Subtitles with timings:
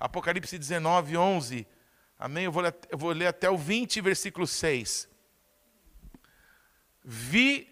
[0.00, 1.66] Apocalipse 19, 11.
[2.18, 2.44] Amém?
[2.44, 5.06] Eu vou, ler, eu vou ler até o 20, versículo 6.
[7.04, 7.68] Vi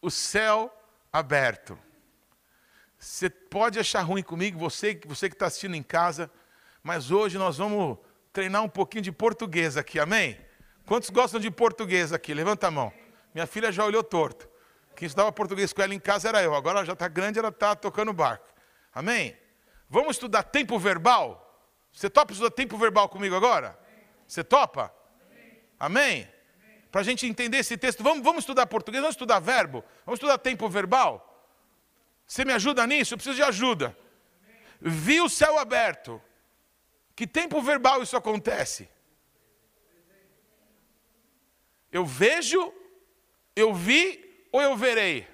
[0.00, 0.74] o céu
[1.12, 1.78] aberto.
[2.98, 6.30] Você pode achar ruim comigo, você, você que está assistindo em casa,
[6.82, 7.98] mas hoje nós vamos
[8.32, 10.38] treinar um pouquinho de português aqui, amém?
[10.86, 12.32] Quantos gostam de português aqui?
[12.32, 12.92] Levanta a mão.
[13.34, 14.48] Minha filha já olhou torto.
[14.96, 16.54] Quem estudava português com ela em casa era eu.
[16.54, 18.48] Agora ela já está grande, ela está tocando barco.
[18.92, 19.36] Amém?
[19.88, 21.47] Vamos estudar tempo verbal?
[21.98, 23.76] Você topa estudar tempo verbal comigo agora?
[24.24, 24.94] Você topa?
[25.80, 26.28] Amém?
[26.92, 30.38] Para a gente entender esse texto, vamos, vamos estudar português, vamos estudar verbo, vamos estudar
[30.38, 31.44] tempo verbal.
[32.24, 33.14] Você me ajuda nisso?
[33.14, 33.98] Eu preciso de ajuda.
[34.80, 36.22] Vi o céu aberto.
[37.16, 38.88] Que tempo verbal isso acontece?
[41.90, 42.72] Eu vejo,
[43.56, 45.26] eu vi ou eu verei?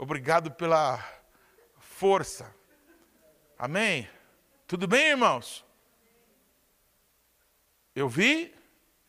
[0.00, 1.04] Obrigado pela
[1.76, 2.54] força.
[3.58, 4.08] Amém?
[4.64, 5.66] Tudo bem, irmãos?
[7.96, 8.54] Eu vi,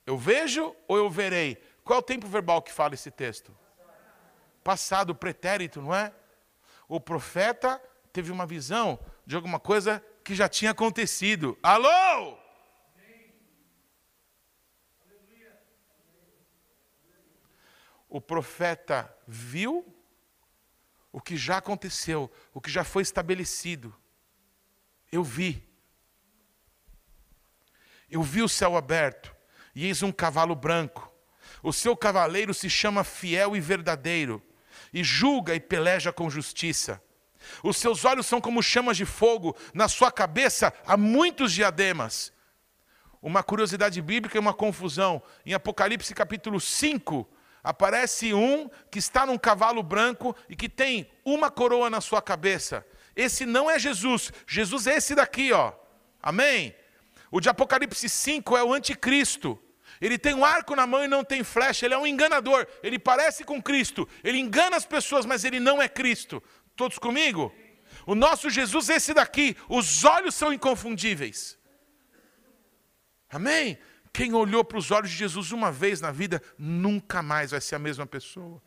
[0.04, 1.64] eu vejo ou eu verei?
[1.84, 3.56] Qual é o tempo verbal que fala esse texto?
[4.64, 6.12] Passado, pretérito, não é?
[6.88, 7.80] O profeta
[8.12, 11.56] teve uma visão de alguma coisa que já tinha acontecido.
[11.62, 12.36] Alô?
[18.10, 19.86] O profeta viu
[21.12, 23.96] o que já aconteceu, o que já foi estabelecido.
[25.12, 25.68] Eu vi.
[28.10, 29.36] Eu vi o céu aberto,
[29.76, 31.12] e eis um cavalo branco.
[31.62, 34.42] O seu cavaleiro se chama fiel e verdadeiro,
[34.94, 37.02] e julga e peleja com justiça.
[37.64, 42.34] Os seus olhos são como chamas de fogo, na sua cabeça há muitos diademas.
[43.22, 45.22] Uma curiosidade bíblica e uma confusão.
[45.46, 47.28] Em Apocalipse capítulo 5,
[47.64, 52.86] aparece um que está num cavalo branco e que tem uma coroa na sua cabeça.
[53.16, 55.74] Esse não é Jesus, Jesus é esse daqui, ó.
[56.22, 56.76] Amém?
[57.32, 59.62] O de Apocalipse 5 é o anticristo.
[60.02, 62.66] Ele tem um arco na mão e não tem flecha, ele é um enganador.
[62.82, 66.42] Ele parece com Cristo, ele engana as pessoas, mas ele não é Cristo.
[66.76, 67.54] Todos comigo?
[68.06, 71.58] O nosso Jesus é esse daqui, os olhos são inconfundíveis.
[73.30, 73.78] Amém?
[74.12, 77.76] Quem olhou para os olhos de Jesus uma vez na vida, nunca mais vai ser
[77.76, 78.62] a mesma pessoa.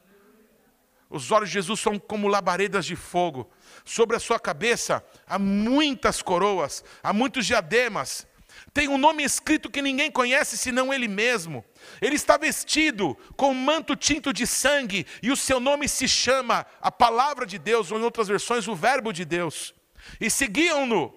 [1.11, 3.51] Os olhos de Jesus são como labaredas de fogo.
[3.85, 8.27] Sobre a sua cabeça há muitas coroas, há muitos diademas.
[8.73, 11.63] Tem um nome escrito que ninguém conhece senão ele mesmo.
[12.01, 16.65] Ele está vestido com um manto tinto de sangue e o seu nome se chama
[16.81, 19.75] a palavra de Deus, ou em outras versões, o verbo de Deus.
[20.19, 21.15] E seguiam-no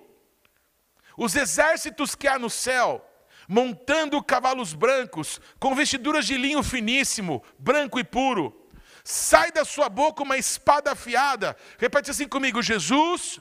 [1.18, 3.06] os exércitos que há no céu,
[3.48, 8.70] montando cavalos brancos, com vestiduras de linho finíssimo, branco e puro.
[9.04, 11.56] Sai da sua boca uma espada afiada.
[11.78, 13.40] Repete assim comigo: Jesus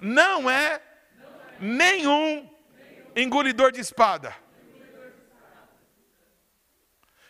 [0.00, 0.80] não é
[1.58, 2.50] nenhum
[3.16, 4.36] engolidor de espada.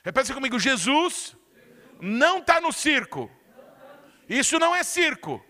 [0.04, 1.36] Repete comigo: Jesus
[2.00, 3.30] não está no circo.
[4.28, 5.44] Isso não é circo.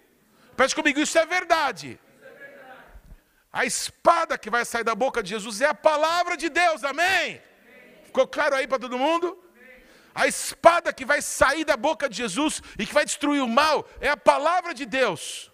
[0.51, 1.99] Repete comigo: isso é verdade.
[3.53, 7.41] A espada que vai sair da boca de Jesus é a palavra de Deus, amém?
[8.05, 9.39] Ficou claro aí para todo mundo?
[10.15, 13.87] A espada que vai sair da boca de Jesus e que vai destruir o mal
[14.01, 15.51] é a palavra de Deus.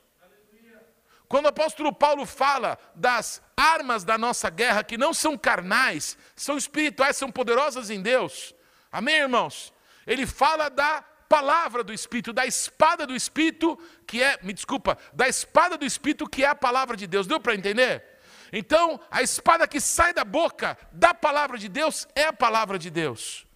[1.29, 6.57] Quando o apóstolo Paulo fala das armas da nossa guerra, que não são carnais, são
[6.57, 8.55] espirituais, são poderosas em Deus.
[8.91, 9.73] Amém, irmãos?
[10.07, 15.29] Ele fala da palavra do Espírito, da espada do Espírito, que é, me desculpa, da
[15.29, 17.27] espada do Espírito, que é a palavra de Deus.
[17.27, 18.05] Deu para entender?
[18.53, 22.91] Então, a espada que sai da boca da palavra de Deus é a palavra de
[22.91, 23.47] Deus.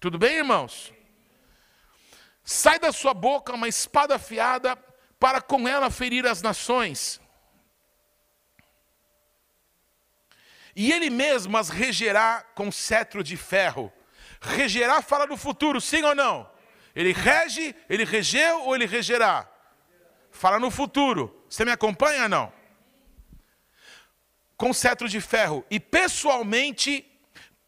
[0.00, 0.92] Tudo bem, irmãos?
[2.44, 4.76] Sai da sua boca uma espada afiada
[5.18, 7.20] para com ela ferir as nações.
[10.74, 13.92] E ele mesmo as regerá com cetro de ferro.
[14.40, 16.50] Regerá fala do futuro, sim ou não?
[16.94, 19.48] Ele rege, ele regeu ou ele regerá?
[20.30, 21.44] Fala no futuro.
[21.48, 22.52] Você me acompanha ou não?
[24.56, 25.64] Com cetro de ferro.
[25.70, 27.06] E pessoalmente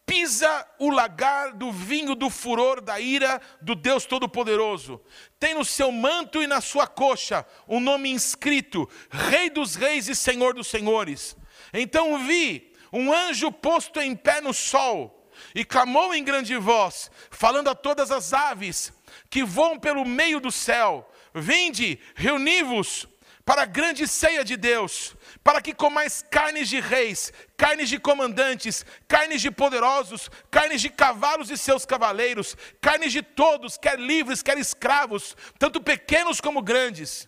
[0.05, 5.01] pisa o lagar do vinho do furor da ira do Deus Todo-Poderoso.
[5.39, 10.15] Tem no seu manto e na sua coxa um nome inscrito: Rei dos Reis e
[10.15, 11.35] Senhor dos Senhores.
[11.73, 17.69] Então vi um anjo posto em pé no sol e clamou em grande voz, falando
[17.69, 18.93] a todas as aves
[19.35, 23.05] que voam pelo meio do céu: Vinde, reuni-vos
[23.43, 28.85] para a grande ceia de Deus, para que comais carnes de reis, carnes de comandantes,
[29.09, 34.57] carnes de poderosos, carnes de cavalos e seus cavaleiros, carnes de todos, quer livres, quer
[34.57, 37.27] escravos, tanto pequenos como grandes.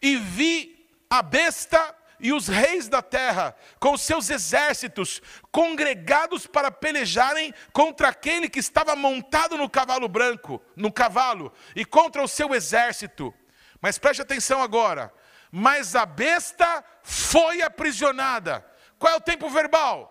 [0.00, 5.22] E vi a besta e os reis da terra, com seus exércitos,
[5.52, 12.20] congregados para pelejarem contra aquele que estava montado no cavalo branco, no cavalo, e contra
[12.20, 13.32] o seu exército.
[13.80, 15.12] Mas preste atenção agora
[15.56, 18.66] mas a besta foi aprisionada.
[18.98, 20.10] Qual é o tempo verbal?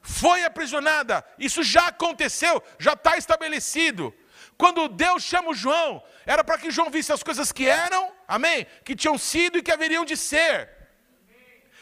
[0.00, 1.24] Foi aprisionada.
[1.36, 4.14] Isso já aconteceu, já está estabelecido.
[4.60, 8.66] Quando Deus chama o João, era para que João visse as coisas que eram, amém?
[8.84, 10.68] Que tinham sido e que haveriam de ser.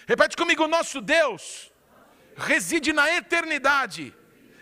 [0.07, 1.73] Repete comigo: o nosso Deus
[2.37, 4.15] reside na eternidade.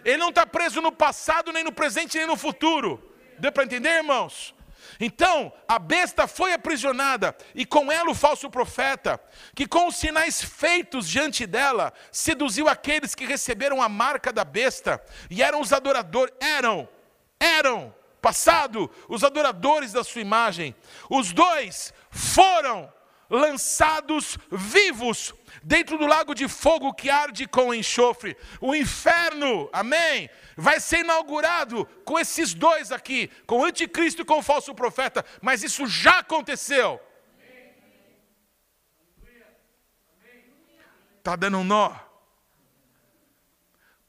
[0.02, 2.90] Ele não está preso no passado, nem no presente, nem no futuro.
[3.38, 4.54] Deu para entender, irmãos?
[4.98, 9.20] Então, a besta foi aprisionada, e com ela o falso profeta,
[9.54, 15.04] que com os sinais feitos diante dela, seduziu aqueles que receberam a marca da besta,
[15.28, 16.88] e eram os adoradores, eram,
[17.38, 17.94] eram,
[18.26, 20.74] passado, os adoradores da sua imagem.
[21.08, 22.92] Os dois foram
[23.30, 25.32] lançados vivos
[25.62, 28.36] dentro do lago de fogo que arde com enxofre.
[28.60, 34.38] O inferno, amém, vai ser inaugurado com esses dois aqui, com o anticristo e com
[34.38, 37.00] o falso profeta, mas isso já aconteceu.
[41.18, 41.94] Está dando um nó.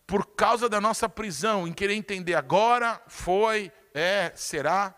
[0.07, 4.95] Por causa da nossa prisão, em querer entender agora, foi, é, será.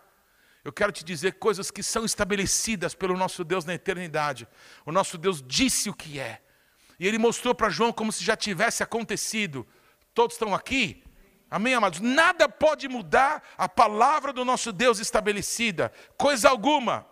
[0.63, 4.47] Eu quero te dizer coisas que são estabelecidas pelo nosso Deus na eternidade.
[4.85, 6.41] O nosso Deus disse o que é.
[6.99, 9.65] E ele mostrou para João como se já tivesse acontecido.
[10.13, 11.03] Todos estão aqui?
[11.49, 12.01] Amém, amados?
[12.01, 17.07] Nada pode mudar a palavra do nosso Deus estabelecida, coisa alguma.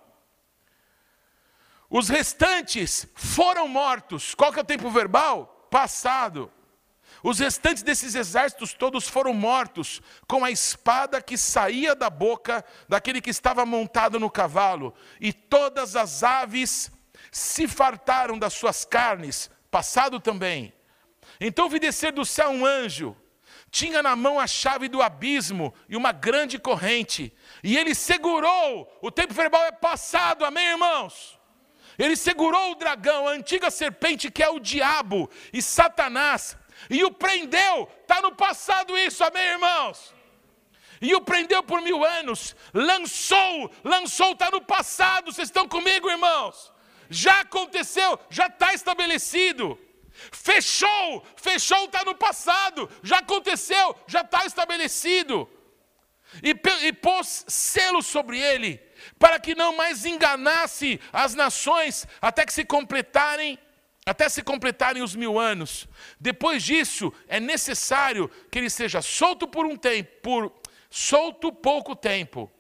[1.90, 4.36] Os restantes foram mortos.
[4.36, 5.68] Qual que é o tempo verbal?
[5.72, 6.52] Passado.
[7.24, 13.22] Os restantes desses exércitos todos foram mortos com a espada que saía da boca daquele
[13.22, 16.92] que estava montado no cavalo, e todas as aves
[17.32, 20.74] se fartaram das suas carnes, passado também.
[21.40, 23.16] Então vi descer do céu um anjo,
[23.70, 29.12] tinha na mão a chave do abismo e uma grande corrente, e ele segurou, o
[29.12, 31.38] tempo verbal é passado, amém, irmãos?
[31.98, 36.56] Ele segurou o dragão, a antiga serpente que é o diabo e Satanás,
[36.90, 40.14] e o prendeu, está no passado isso, amém, irmãos?
[41.00, 46.72] E o prendeu por mil anos, lançou, lançou, está no passado, vocês estão comigo, irmãos?
[47.10, 49.80] já aconteceu, já está estabelecido.
[50.32, 55.50] Fechou, fechou está no passado, já aconteceu, já está estabelecido.
[56.44, 56.56] E,
[56.88, 58.78] e pôs selo sobre ele,
[59.18, 63.58] para que não mais enganasse as nações, até que se completarem,
[64.08, 65.88] até se completarem os mil anos.
[66.20, 70.54] Depois disso, é necessário que ele seja solto por um tempo, por
[70.90, 72.52] solto pouco tempo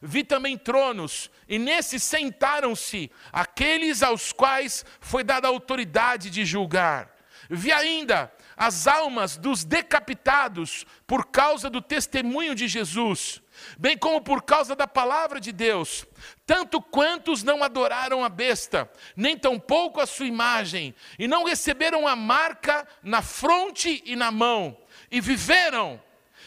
[0.00, 7.10] Vi também tronos, e nesses sentaram-se aqueles aos quais foi dada a autoridade de julgar.
[7.48, 13.42] Vi ainda as almas dos decapitados por causa do testemunho de Jesus,
[13.78, 16.04] bem como por causa da palavra de Deus,
[16.46, 22.16] tanto quantos não adoraram a besta, nem tampouco a sua imagem, e não receberam a
[22.16, 24.76] marca na fronte e na mão,
[25.10, 26.00] e viveram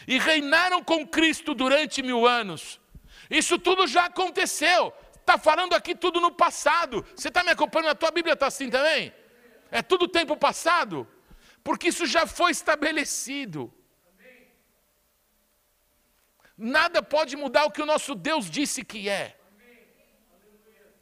[0.06, 2.80] e reinaram com Cristo durante mil anos.
[3.28, 4.92] Isso tudo já aconteceu.
[5.14, 7.04] Está falando aqui tudo no passado.
[7.14, 7.90] Você está me acompanhando?
[7.90, 9.12] A tua Bíblia está assim também?
[9.70, 11.06] É tudo tempo passado?
[11.62, 13.72] Porque isso já foi estabelecido.
[16.58, 19.38] Nada pode mudar o que o nosso Deus disse que é.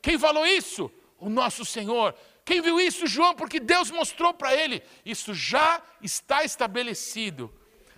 [0.03, 0.93] Quem falou isso?
[1.19, 2.15] O nosso Senhor.
[2.45, 3.07] Quem viu isso?
[3.07, 4.83] João, porque Deus mostrou para ele.
[5.05, 7.53] Isso já está estabelecido.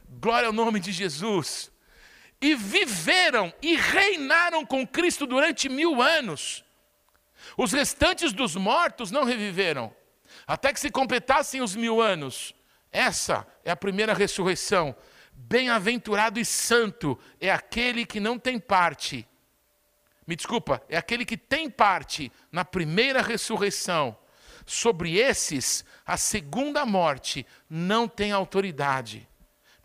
[0.08, 1.70] Glória ao nome de Jesus
[2.40, 6.64] e viveram e reinaram com Cristo durante mil anos.
[7.56, 9.94] Os restantes dos mortos não reviveram,
[10.46, 12.54] até que se completassem os mil anos.
[12.92, 14.94] Essa é a primeira ressurreição.
[15.40, 19.26] Bem-aventurado e santo é aquele que não tem parte.
[20.26, 24.18] Me desculpa, é aquele que tem parte na primeira ressurreição.
[24.66, 29.26] Sobre esses, a segunda morte não tem autoridade.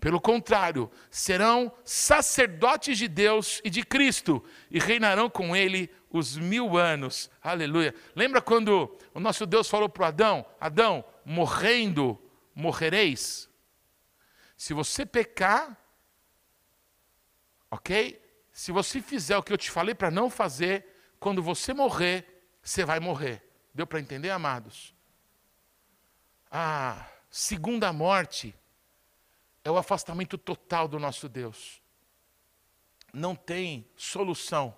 [0.02, 6.76] Pelo contrário, serão sacerdotes de Deus e de Cristo e reinarão com ele os mil
[6.76, 7.30] anos.
[7.42, 7.96] Aleluia.
[8.16, 12.20] Lembra quando o nosso Deus falou para Adão: Adão, morrendo,
[12.54, 13.53] morrereis?
[14.64, 15.78] Se você pecar,
[17.70, 18.18] ok?
[18.54, 20.86] Se você fizer o que eu te falei para não fazer,
[21.20, 23.44] quando você morrer, você vai morrer.
[23.74, 24.96] Deu para entender, amados?
[26.50, 28.56] A segunda morte
[29.66, 31.82] é o afastamento total do nosso Deus.
[33.12, 34.74] Não tem solução,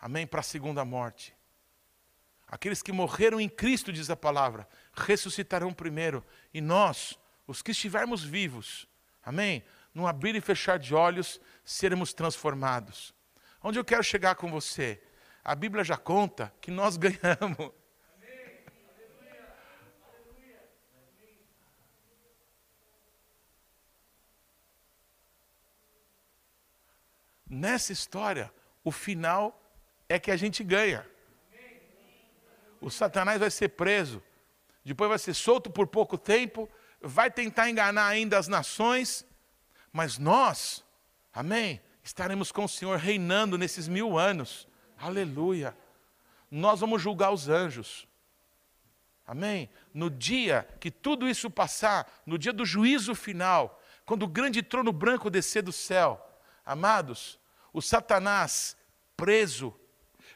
[0.00, 1.34] amém, para a segunda morte.
[2.46, 6.24] Aqueles que morreram em Cristo, diz a palavra, ressuscitarão primeiro.
[6.52, 8.86] E nós, os que estivermos vivos,
[9.24, 13.14] amém, no abrir e fechar de olhos, seremos transformados.
[13.62, 15.00] Onde eu quero chegar com você?
[15.42, 17.72] A Bíblia já conta que nós ganhamos.
[27.46, 28.52] Nessa história,
[28.82, 29.62] o final
[30.08, 31.06] é que a gente ganha.
[32.80, 34.22] O Satanás vai ser preso,
[34.84, 36.68] depois vai ser solto por pouco tempo,
[37.04, 39.26] vai tentar enganar ainda as nações,
[39.92, 40.82] mas nós,
[41.32, 44.66] amém, estaremos com o Senhor reinando nesses mil anos.
[44.98, 45.76] Aleluia.
[46.50, 48.08] Nós vamos julgar os anjos.
[49.26, 49.68] Amém?
[49.92, 54.92] No dia que tudo isso passar, no dia do juízo final, quando o grande trono
[54.92, 57.38] branco descer do céu, amados,
[57.72, 58.76] o Satanás
[59.16, 59.78] preso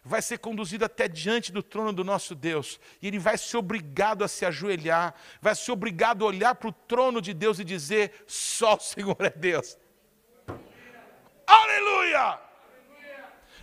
[0.08, 4.24] vai ser conduzido até diante do trono do nosso Deus, e ele vai ser obrigado
[4.24, 8.24] a se ajoelhar, vai ser obrigado a olhar para o trono de Deus e dizer:
[8.26, 9.76] só o Senhor é Deus.
[11.46, 12.40] Aleluia!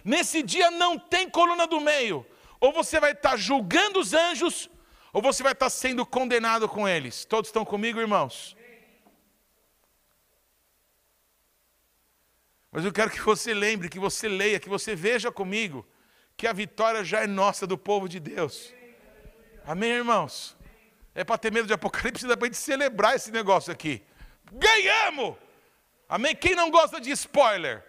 [0.04, 2.24] Nesse dia não tem coluna do meio.
[2.60, 4.70] Ou você vai estar julgando os anjos,
[5.12, 7.26] ou você vai estar sendo condenado com eles.
[7.26, 8.56] Todos estão comigo, irmãos?
[12.72, 15.86] Mas eu quero que você lembre, que você leia, que você veja comigo
[16.38, 18.74] que a vitória já é nossa do povo de Deus.
[19.66, 20.56] Amém, irmãos?
[21.14, 24.04] É para ter medo de Apocalipse, dá para gente celebrar esse negócio aqui.
[24.52, 25.36] Ganhamos!
[26.08, 26.36] Amém?
[26.36, 27.84] Quem não gosta de spoiler?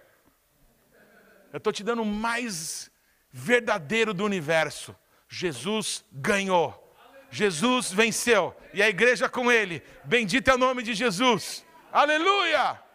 [1.52, 2.90] Eu estou te dando o mais
[3.32, 4.96] verdadeiro do universo.
[5.28, 6.82] Jesus ganhou.
[7.30, 8.56] Jesus venceu.
[8.72, 9.82] E a igreja com ele.
[10.04, 11.64] Bendito é o nome de Jesus.
[11.92, 12.85] Aleluia!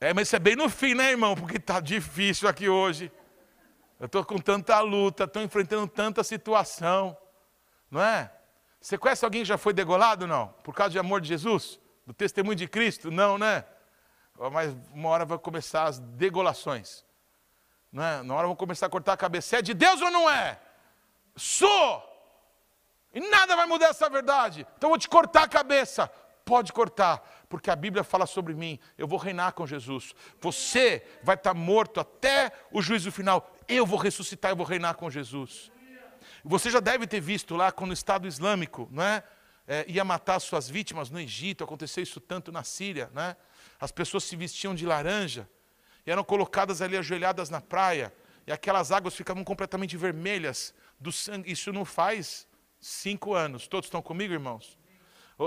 [0.00, 1.34] É, mas isso é bem no fim, né, irmão?
[1.34, 3.12] Porque está difícil aqui hoje.
[3.98, 7.14] Eu estou com tanta luta, estou enfrentando tanta situação.
[7.90, 8.32] Não é?
[8.80, 10.48] Você conhece alguém que já foi degolado, não?
[10.64, 11.78] Por causa de amor de Jesus?
[12.06, 13.10] Do testemunho de Cristo?
[13.10, 13.62] Não, né?
[14.50, 17.04] Mas uma hora vai começar as degolações.
[17.92, 18.22] Não é?
[18.22, 19.58] Uma hora vão começar a cortar a cabeça.
[19.58, 20.58] É de Deus ou não é?
[21.36, 22.08] Sou!
[23.12, 24.66] E nada vai mudar essa verdade.
[24.78, 26.10] Então eu vou te cortar a cabeça.
[26.50, 30.12] Pode cortar porque a Bíblia fala sobre mim, eu vou reinar com Jesus.
[30.40, 35.08] Você vai estar morto até o juízo final, eu vou ressuscitar e vou reinar com
[35.08, 35.70] Jesus.
[36.44, 39.22] Você já deve ter visto lá quando o Estado Islâmico não é,
[39.64, 43.36] é, ia matar suas vítimas no Egito, aconteceu isso tanto na Síria, né?
[43.78, 45.48] as pessoas se vestiam de laranja
[46.04, 48.12] e eram colocadas ali ajoelhadas na praia,
[48.44, 51.52] e aquelas águas ficavam completamente vermelhas do sangue.
[51.52, 52.44] Isso não faz
[52.80, 53.68] cinco anos.
[53.68, 54.79] Todos estão comigo, irmãos?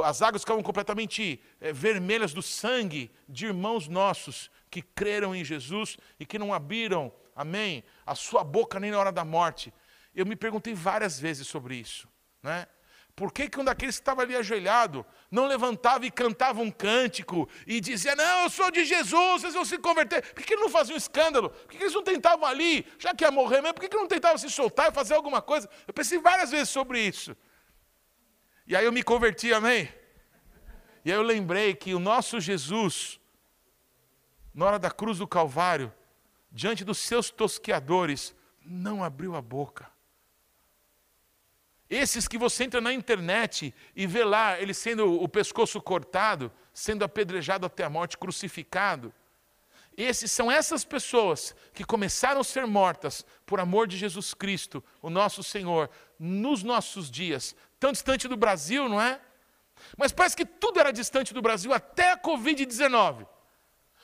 [0.02, 5.98] As águas ficavam completamente é, vermelhas do sangue de irmãos nossos que creram em Jesus
[6.20, 9.74] e que não abriram, amém, a sua boca nem na hora da morte.
[10.16, 12.08] Eu me perguntei várias vezes sobre isso,
[12.42, 12.66] né?
[13.16, 17.48] Por que, que um daqueles que estava ali ajoelhado não levantava e cantava um cântico
[17.68, 20.24] e dizia: Não, eu sou de Jesus, vocês vão se converter?
[20.34, 21.52] Por que, que não faziam um escândalo?
[21.52, 23.96] Por que, que eles não tentavam ali, já que ia morrer mesmo, por que, que
[23.96, 25.70] não tentavam se soltar e fazer alguma coisa?
[25.88, 27.38] Eu pensei várias vezes sobre isso.
[28.66, 29.90] E aí eu me converti, amém?
[31.04, 33.20] E aí eu lembrei que o nosso Jesus,
[34.54, 35.94] na hora da cruz do Calvário,
[36.50, 38.34] diante dos seus tosqueadores,
[38.66, 39.92] não abriu a boca.
[41.90, 47.04] Esses que você entra na internet e vê lá ele sendo o pescoço cortado, sendo
[47.04, 49.14] apedrejado até a morte, crucificado.
[49.96, 55.10] Esses são essas pessoas que começaram a ser mortas por amor de Jesus Cristo, o
[55.10, 59.20] nosso Senhor, nos nossos dias, tão distante do Brasil, não é?
[59.98, 63.28] Mas parece que tudo era distante do Brasil até a Covid-19.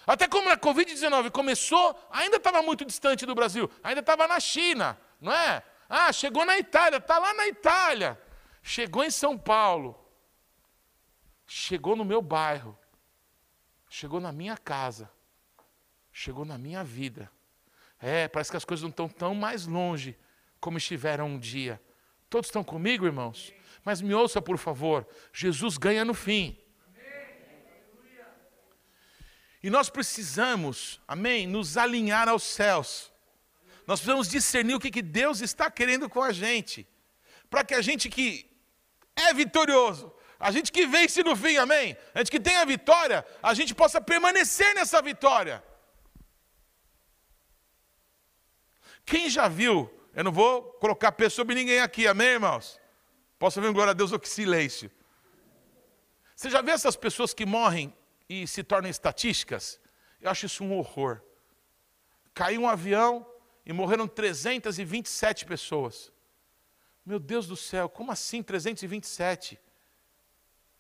[0.05, 4.99] Até como a Covid-19 começou, ainda estava muito distante do Brasil, ainda estava na China,
[5.21, 5.63] não é?
[5.87, 8.21] Ah, chegou na Itália, está lá na Itália.
[8.61, 9.97] Chegou em São Paulo.
[11.47, 12.77] Chegou no meu bairro.
[13.89, 15.09] Chegou na minha casa.
[16.11, 17.31] Chegou na minha vida.
[17.97, 20.17] É, parece que as coisas não estão tão mais longe
[20.59, 21.81] como estiveram um dia.
[22.29, 23.53] Todos estão comigo, irmãos?
[23.89, 25.03] Mas me ouça, por favor:
[25.33, 26.55] Jesus ganha no fim.
[29.63, 33.11] E nós precisamos, amém, nos alinhar aos céus.
[33.87, 36.87] Nós precisamos discernir o que, que Deus está querendo com a gente.
[37.49, 38.47] para que a gente que
[39.15, 41.97] é vitorioso, a gente que vence no fim, amém?
[42.13, 45.63] A gente que tem a vitória, a gente possa permanecer nessa vitória.
[49.03, 52.78] Quem já viu, eu não vou colocar peso sobre ninguém aqui, amém, irmãos?
[53.39, 54.91] Posso ver um glória a Deus ou que silêncio.
[56.35, 57.93] Você já viu essas pessoas que morrem
[58.27, 59.79] e se tornam estatísticas?
[60.21, 61.21] Eu acho isso um horror.
[62.33, 63.25] Caiu um avião
[63.65, 66.11] e morreram 327 pessoas.
[67.05, 69.57] Meu Deus do céu, como assim 327?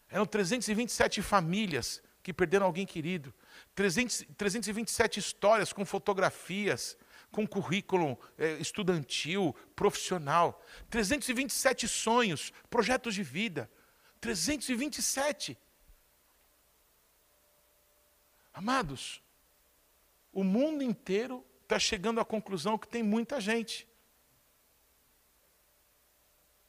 [0.09, 3.33] Eram 327 famílias que perderam alguém querido.
[3.73, 6.97] 300, 327 histórias com fotografias,
[7.31, 10.63] com currículo é, estudantil, profissional.
[10.89, 13.69] 327 sonhos, projetos de vida.
[14.19, 15.57] 327.
[18.53, 19.21] Amados,
[20.33, 23.87] o mundo inteiro está chegando à conclusão que tem muita gente.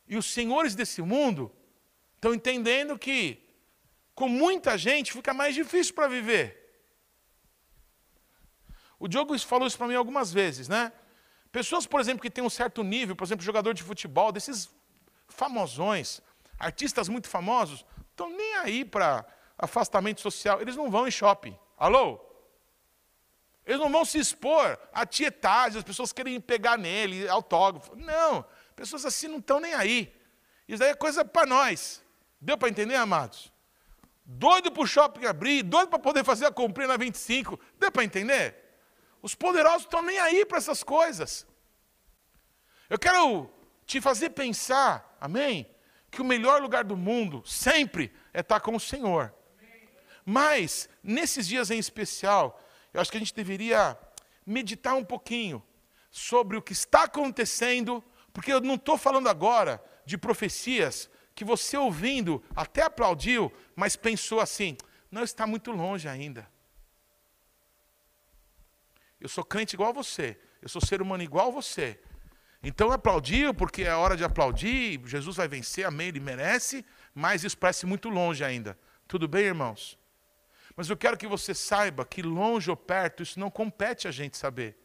[0.07, 1.52] E os senhores desse mundo
[2.17, 3.43] estão entendendo que
[4.14, 6.60] com muita gente fica mais difícil para viver.
[9.00, 10.92] O Diogo falou isso para mim algumas vezes, né?
[11.50, 14.71] Pessoas, por exemplo, que têm um certo nível, por exemplo, jogador de futebol, desses
[15.26, 16.21] famosões,
[16.59, 19.26] artistas muito famosos, estão nem aí para
[19.59, 21.59] afastamento social, eles não vão em shopping.
[21.78, 22.21] Alô?
[23.64, 27.97] Eles não vão se expor a tietagem, as pessoas querem pegar nele, autógrafo.
[27.97, 28.45] Não,
[28.76, 30.14] pessoas assim não estão nem aí.
[30.69, 32.02] Isso aí é coisa para nós.
[32.38, 33.50] Deu para entender, amados?
[34.25, 37.59] Doido para o shopping abrir, doido para poder fazer a comprinha na 25.
[37.78, 38.60] Deu para entender?
[39.23, 41.47] Os poderosos estão nem aí para essas coisas.
[42.89, 43.50] Eu quero
[43.87, 45.69] te fazer pensar, amém?
[46.11, 49.33] Que o melhor lugar do mundo sempre é estar com o Senhor.
[50.25, 52.61] Mas, nesses dias em especial,
[52.93, 53.99] eu acho que a gente deveria
[54.45, 55.63] meditar um pouquinho
[56.11, 58.02] sobre o que está acontecendo,
[58.33, 64.41] porque eu não estou falando agora de profecias que você ouvindo até aplaudiu, mas pensou
[64.41, 64.76] assim:
[65.11, 66.50] não está muito longe ainda.
[69.21, 71.99] Eu sou crente igual você, eu sou ser humano igual você.
[72.63, 77.56] Então aplaudiu porque é hora de aplaudir, Jesus vai vencer, amém, ele merece, mas isso
[77.56, 78.78] parece muito longe ainda.
[79.06, 79.99] Tudo bem, irmãos?
[80.76, 84.37] Mas eu quero que você saiba que longe ou perto, isso não compete a gente
[84.37, 84.76] saber.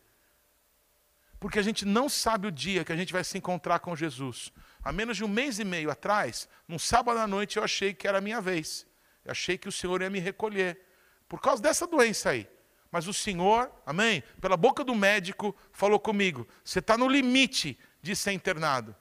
[1.40, 4.52] Porque a gente não sabe o dia que a gente vai se encontrar com Jesus.
[4.84, 8.08] Há menos de um mês e meio atrás, num sábado à noite, eu achei que
[8.08, 8.88] era a minha vez.
[9.24, 10.82] Eu achei que o Senhor ia me recolher.
[11.28, 12.48] Por causa dessa doença aí.
[12.92, 18.16] Mas o Senhor, amém, pela boca do médico, falou comigo: você está no limite de
[18.16, 18.96] ser internado.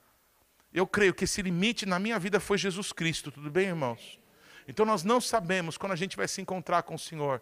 [0.73, 4.19] Eu creio que esse limite na minha vida foi Jesus Cristo, tudo bem, irmãos?
[4.67, 7.41] Então nós não sabemos quando a gente vai se encontrar com o Senhor.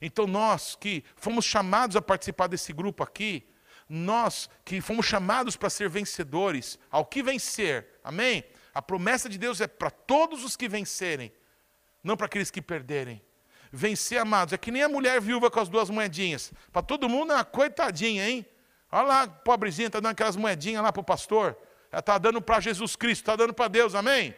[0.00, 3.46] Então nós que fomos chamados a participar desse grupo aqui,
[3.88, 8.44] nós que fomos chamados para ser vencedores, ao que vencer, amém?
[8.74, 11.32] A promessa de Deus é para todos os que vencerem,
[12.02, 13.22] não para aqueles que perderem.
[13.76, 16.52] Vencer, amados, é que nem a mulher viúva com as duas moedinhas.
[16.72, 18.46] Para todo mundo é uma coitadinha, hein?
[18.90, 21.58] Olha lá, pobrezinha, está dando aquelas moedinhas lá para o pastor.
[21.90, 24.32] Ela está dando para Jesus Cristo, está dando para Deus, amém?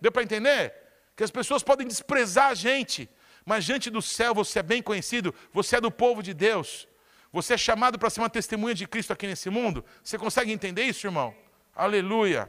[0.00, 0.72] Deu para entender?
[1.16, 3.10] Que as pessoas podem desprezar a gente,
[3.44, 6.86] mas diante do céu você é bem conhecido, você é do povo de Deus.
[7.32, 9.84] Você é chamado para ser uma testemunha de Cristo aqui nesse mundo.
[10.04, 11.34] Você consegue entender isso, irmão?
[11.74, 12.48] Aleluia.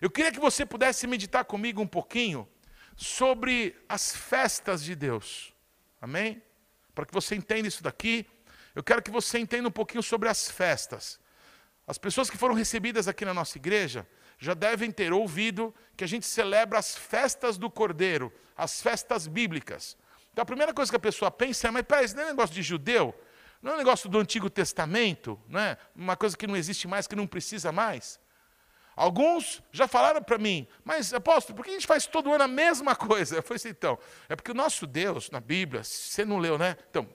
[0.00, 2.48] Eu queria que você pudesse meditar comigo um pouquinho
[2.96, 5.52] sobre as festas de Deus.
[6.00, 6.42] Amém?
[6.94, 8.26] Para que você entenda isso daqui,
[8.74, 11.20] eu quero que você entenda um pouquinho sobre as festas.
[11.86, 14.06] As pessoas que foram recebidas aqui na nossa igreja,
[14.38, 19.96] já devem ter ouvido que a gente celebra as festas do Cordeiro, as festas bíblicas.
[20.32, 22.54] Então a primeira coisa que a pessoa pensa é, mas peraí, isso não é negócio
[22.54, 23.14] de judeu?
[23.62, 25.40] Não é um negócio do Antigo Testamento?
[25.48, 25.78] Não é?
[25.94, 28.20] Uma coisa que não existe mais, que não precisa mais?
[28.96, 32.48] Alguns já falaram para mim, mas apóstolo, por que a gente faz todo ano a
[32.48, 33.36] mesma coisa?
[33.36, 36.76] Eu falei assim, então, é porque o nosso Deus, na Bíblia, você não leu, né?
[36.90, 37.08] Então,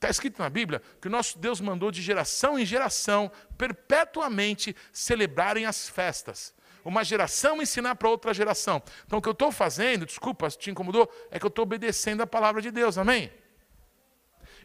[0.00, 5.66] Está escrito na Bíblia que o nosso Deus mandou de geração em geração, perpetuamente, celebrarem
[5.66, 6.54] as festas.
[6.82, 8.82] Uma geração ensinar para outra geração.
[9.04, 12.22] Então, o que eu estou fazendo, desculpa se te incomodou, é que eu estou obedecendo
[12.22, 13.30] a palavra de Deus, amém?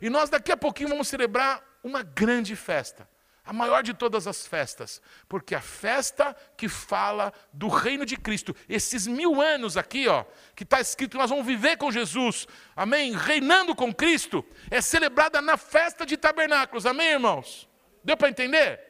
[0.01, 3.05] E nós daqui a pouquinho vamos celebrar uma grande festa
[3.45, 8.55] a maior de todas as festas, porque a festa que fala do reino de Cristo,
[8.67, 13.13] esses mil anos aqui, ó, que está escrito, nós vamos viver com Jesus, amém?
[13.15, 17.69] Reinando com Cristo, é celebrada na festa de tabernáculos, amém, irmãos?
[18.03, 18.81] Deu para entender?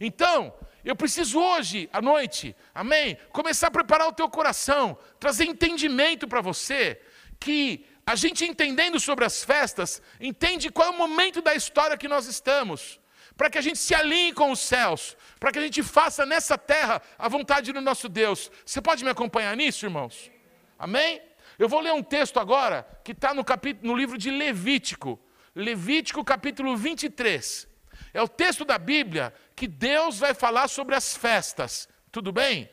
[0.00, 3.16] Então, eu preciso hoje, à noite, amém?
[3.30, 7.00] Começar a preparar o teu coração, trazer entendimento para você,
[7.40, 12.06] que a gente entendendo sobre as festas, entende qual é o momento da história que
[12.06, 13.01] nós estamos.
[13.36, 16.56] Para que a gente se alinhe com os céus, para que a gente faça nessa
[16.58, 18.50] terra a vontade do nosso Deus.
[18.64, 20.30] Você pode me acompanhar nisso, irmãos?
[20.78, 21.20] Amém?
[21.58, 23.44] Eu vou ler um texto agora que está no,
[23.82, 25.18] no livro de Levítico,
[25.54, 27.68] Levítico capítulo 23.
[28.14, 31.88] É o texto da Bíblia que Deus vai falar sobre as festas.
[32.10, 32.70] Tudo bem?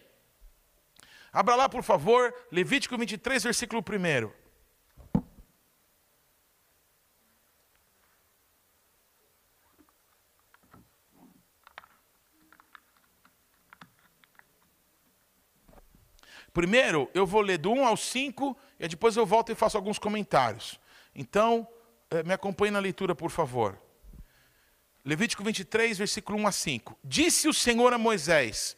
[1.31, 4.38] Abra lá, por favor, Levítico 23, versículo 1.
[16.53, 19.99] Primeiro, eu vou ler do 1 ao 5 e depois eu volto e faço alguns
[19.99, 20.79] comentários.
[21.15, 21.67] Então,
[22.09, 23.79] eh, me acompanhe na leitura, por favor.
[25.05, 26.99] Levítico 23, versículo 1 a 5.
[27.03, 28.75] Disse o Senhor a Moisés: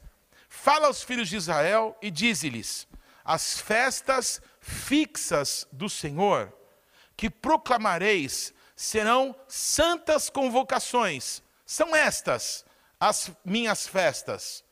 [0.47, 2.87] Fala aos filhos de Israel e dize-lhes:
[3.23, 6.53] As festas fixas do Senhor,
[7.15, 11.41] que proclamareis, serão santas convocações.
[11.65, 12.65] São estas
[12.99, 14.63] as minhas festas.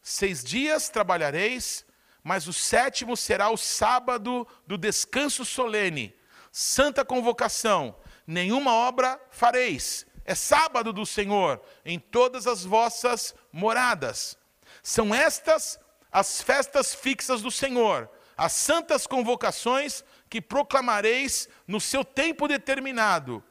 [0.00, 1.84] Seis dias trabalhareis,
[2.24, 6.16] mas o sétimo será o sábado do descanso solene,
[6.50, 7.94] santa convocação.
[8.26, 10.06] Nenhuma obra fareis.
[10.24, 14.38] É sábado do Senhor em todas as vossas moradas.
[14.82, 15.78] São estas
[16.10, 23.44] as festas fixas do Senhor, as santas convocações que proclamareis no seu tempo determinado.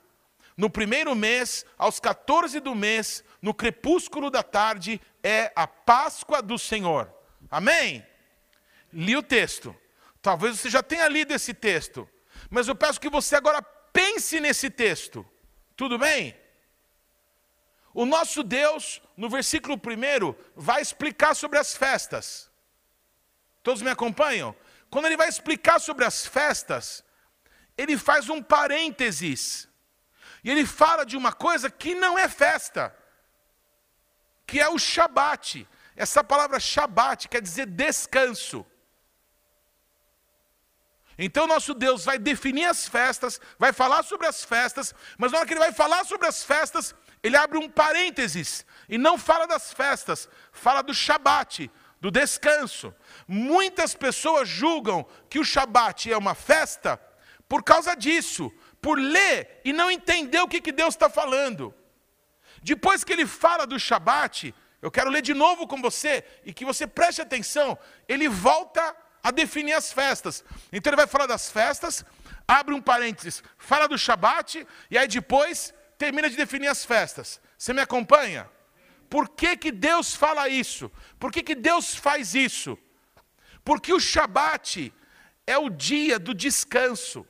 [0.56, 6.58] No primeiro mês, aos 14 do mês, no crepúsculo da tarde, é a Páscoa do
[6.58, 7.14] Senhor.
[7.52, 8.04] Amém?
[8.94, 9.76] Li o texto.
[10.22, 12.10] Talvez você já tenha lido esse texto.
[12.50, 15.26] Mas eu peço que você agora pense nesse texto.
[15.76, 16.36] Tudo bem?
[17.94, 22.50] O nosso Deus, no versículo 1, vai explicar sobre as festas.
[23.62, 24.56] Todos me acompanham?
[24.90, 27.04] Quando ele vai explicar sobre as festas,
[27.78, 29.70] ele faz um parênteses.
[30.44, 32.96] E ele fala de uma coisa que não é festa,
[34.46, 35.68] que é o Shabat.
[35.96, 38.66] Essa palavra Shabat quer dizer descanso.
[41.18, 45.48] Então nosso Deus vai definir as festas, vai falar sobre as festas, mas na hora
[45.48, 49.72] que ele vai falar sobre as festas, ele abre um parênteses e não fala das
[49.72, 51.70] festas, fala do Shabat,
[52.02, 52.94] do descanso.
[53.28, 57.00] Muitas pessoas julgam que o Shabat é uma festa
[57.48, 61.74] por causa disso, por ler e não entender o que, que Deus está falando.
[62.62, 66.66] Depois que ele fala do Shabat, eu quero ler de novo com você e que
[66.66, 70.44] você preste atenção, ele volta a definir as festas.
[70.72, 72.04] Então ele vai falar das festas,
[72.46, 77.40] abre um parênteses, fala do Shabat, e aí depois termina de definir as festas.
[77.58, 78.50] Você me acompanha?
[79.10, 80.92] Por que, que Deus fala isso?
[81.18, 82.78] Por que, que Deus faz isso?
[83.64, 84.94] Porque o Shabat
[85.48, 87.26] é o dia do descanso.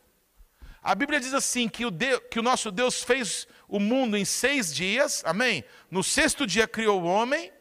[0.82, 4.26] A Bíblia diz assim: que o, Deus, que o nosso Deus fez o mundo em
[4.26, 5.64] seis dias, amém?
[5.92, 7.52] No sexto dia criou o homem,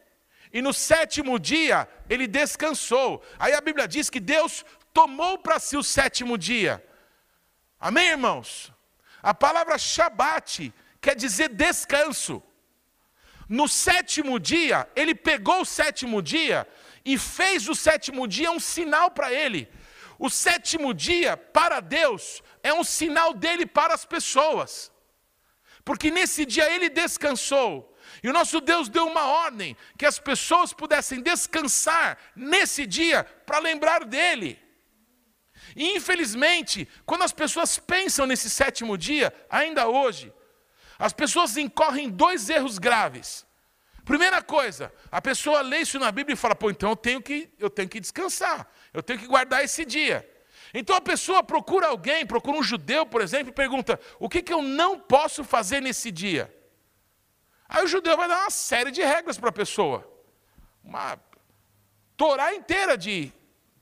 [0.53, 3.23] e no sétimo dia ele descansou.
[3.39, 4.63] Aí a Bíblia diz que Deus
[4.93, 6.85] tomou para si o sétimo dia.
[7.79, 8.71] Amém, irmãos?
[9.21, 12.41] A palavra Shabat quer dizer descanso.
[13.49, 16.67] No sétimo dia, ele pegou o sétimo dia
[17.03, 19.67] e fez o sétimo dia um sinal para ele.
[20.17, 24.91] O sétimo dia, para Deus, é um sinal dele para as pessoas.
[25.83, 27.92] Porque nesse dia ele descansou.
[28.23, 33.59] E o nosso Deus deu uma ordem que as pessoas pudessem descansar nesse dia para
[33.59, 34.57] lembrar dele.
[35.75, 40.33] E infelizmente, quando as pessoas pensam nesse sétimo dia, ainda hoje,
[40.97, 43.45] as pessoas incorrem dois erros graves.
[44.05, 47.49] Primeira coisa, a pessoa lê isso na Bíblia e fala: pô, então eu tenho que,
[47.59, 50.29] eu tenho que descansar, eu tenho que guardar esse dia.
[50.73, 54.53] Então a pessoa procura alguém, procura um judeu, por exemplo, e pergunta: o que, que
[54.53, 56.53] eu não posso fazer nesse dia?
[57.67, 60.07] Aí o judeu vai dar uma série de regras para a pessoa.
[60.83, 61.19] Uma
[62.15, 63.31] Torá inteira de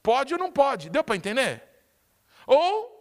[0.02, 0.89] pode ou não pode.
[0.89, 1.63] Deu para entender?
[2.48, 2.91] Ou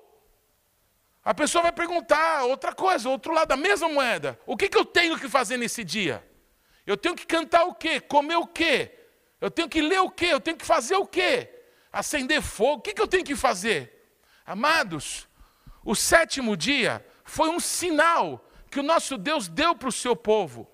[1.25, 4.39] a pessoa vai perguntar outra coisa, outro lado da mesma moeda.
[4.47, 6.27] O que, que eu tenho que fazer nesse dia?
[6.87, 8.01] Eu tenho que cantar o quê?
[8.01, 8.99] Comer o quê?
[9.41, 10.27] Eu tenho que ler o quê?
[10.27, 11.49] Eu tenho que fazer o quê?
[11.93, 12.79] Acender fogo?
[12.79, 14.13] O que, que eu tenho que fazer?
[14.45, 15.29] Amados,
[15.85, 20.71] o sétimo dia foi um sinal que o nosso Deus deu para o seu povo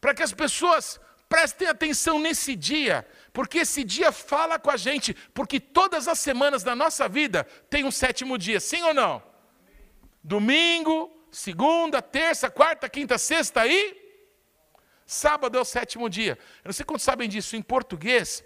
[0.00, 5.14] para que as pessoas prestem atenção nesse dia, porque esse dia fala com a gente,
[5.34, 9.22] porque todas as semanas da nossa vida tem um sétimo dia, sim ou não?
[10.22, 13.96] Domingo, segunda, terça, quarta, quinta, sexta e
[15.04, 16.38] sábado é o sétimo dia.
[16.64, 18.42] Eu não sei quantos sabem disso, em português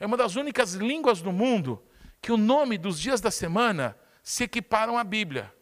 [0.00, 1.82] é uma das únicas línguas do mundo
[2.20, 5.52] que o nome dos dias da semana se equiparam à Bíblia.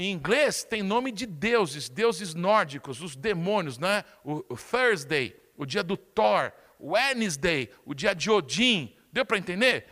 [0.00, 4.04] Em inglês tem nome de deuses, deuses nórdicos, os demônios, né?
[4.24, 8.94] O, o Thursday, o dia do Thor, o Wednesday, o dia de Odin.
[9.12, 9.86] Deu para entender?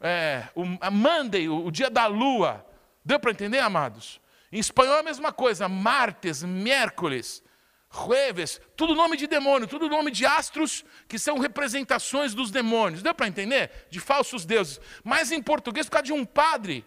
[0.00, 2.66] É, o, Monday, o, o dia da lua.
[3.04, 4.20] Deu para entender, amados?
[4.50, 7.40] Em espanhol é a mesma coisa, martes, miércoles,
[7.88, 13.00] jueves, tudo nome de demônio, tudo nome de astros que são representações dos demônios.
[13.00, 13.86] Deu para entender?
[13.88, 14.80] De falsos deuses.
[15.04, 16.84] Mas em português, por causa de um padre,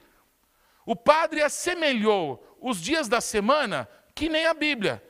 [0.85, 5.03] o padre assemelhou os dias da semana que nem a Bíblia.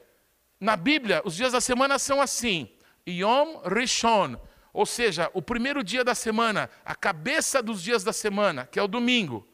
[0.60, 2.70] Na Bíblia, os dias da semana são assim:
[3.08, 4.36] Yom Rishon,
[4.74, 8.84] ou seja, o primeiro dia da semana, a cabeça dos dias da semana, que é
[8.84, 9.48] o domingo.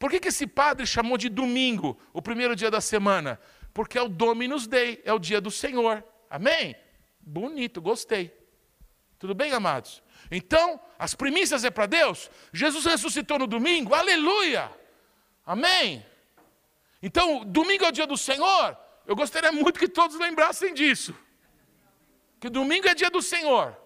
[0.00, 3.38] Por que, que esse padre chamou de domingo, o primeiro dia da semana?
[3.72, 6.02] Porque é o Dominus Dei, é o dia do Senhor.
[6.28, 6.74] Amém?
[7.20, 8.36] Bonito, gostei.
[9.16, 10.02] Tudo bem, amados?
[10.28, 12.28] Então, as primícias é para Deus.
[12.52, 14.70] Jesus ressuscitou no domingo, aleluia!
[15.46, 16.04] Amém?
[17.06, 18.78] Então, domingo é o dia do Senhor.
[19.06, 21.14] Eu gostaria muito que todos lembrassem disso.
[22.40, 23.76] Que domingo é dia do Senhor.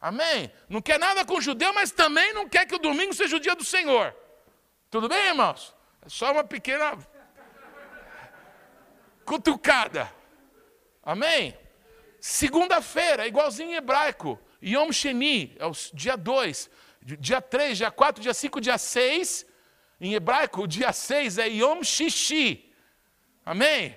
[0.00, 0.50] Amém?
[0.66, 3.40] Não quer nada com o judeu, mas também não quer que o domingo seja o
[3.40, 4.16] dia do Senhor.
[4.90, 5.76] Tudo bem, irmãos?
[6.00, 6.96] É só uma pequena
[9.26, 10.10] cutucada.
[11.02, 11.54] Amém?
[12.18, 14.40] Segunda-feira, igualzinho em hebraico.
[14.62, 16.70] Yom Sheni, é o dia 2.
[17.02, 19.52] Dia 3, dia 4, dia 5, dia 6.
[20.04, 22.70] Em hebraico, o dia 6 é Yom Shishi.
[23.42, 23.96] Amém?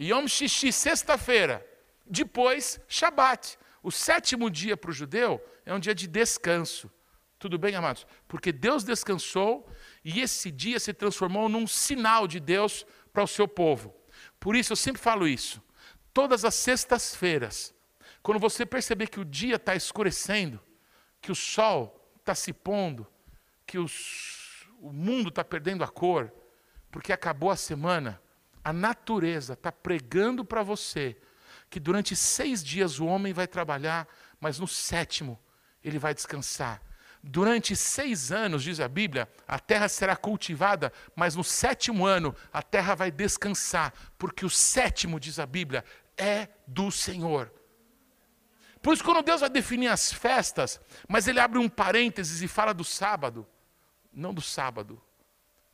[0.00, 1.66] Yom Shishi, sexta-feira.
[2.06, 3.58] Depois, Shabat.
[3.82, 6.88] O sétimo dia para o judeu é um dia de descanso.
[7.36, 8.06] Tudo bem, amados?
[8.28, 9.68] Porque Deus descansou
[10.04, 13.92] e esse dia se transformou num sinal de Deus para o seu povo.
[14.38, 15.60] Por isso eu sempre falo isso.
[16.12, 17.74] Todas as sextas-feiras,
[18.22, 20.60] quando você perceber que o dia está escurecendo,
[21.20, 23.04] que o sol está se pondo,
[23.66, 24.33] que os,
[24.84, 26.30] o mundo está perdendo a cor,
[26.90, 28.20] porque acabou a semana,
[28.62, 31.16] a natureza está pregando para você
[31.70, 34.06] que durante seis dias o homem vai trabalhar,
[34.38, 35.40] mas no sétimo
[35.82, 36.82] ele vai descansar.
[37.22, 42.62] Durante seis anos, diz a Bíblia, a terra será cultivada, mas no sétimo ano a
[42.62, 45.82] terra vai descansar, porque o sétimo, diz a Bíblia,
[46.14, 47.50] é do Senhor.
[48.82, 52.74] Por isso, quando Deus vai definir as festas, mas Ele abre um parênteses e fala
[52.74, 53.48] do sábado,
[54.14, 55.00] não do sábado.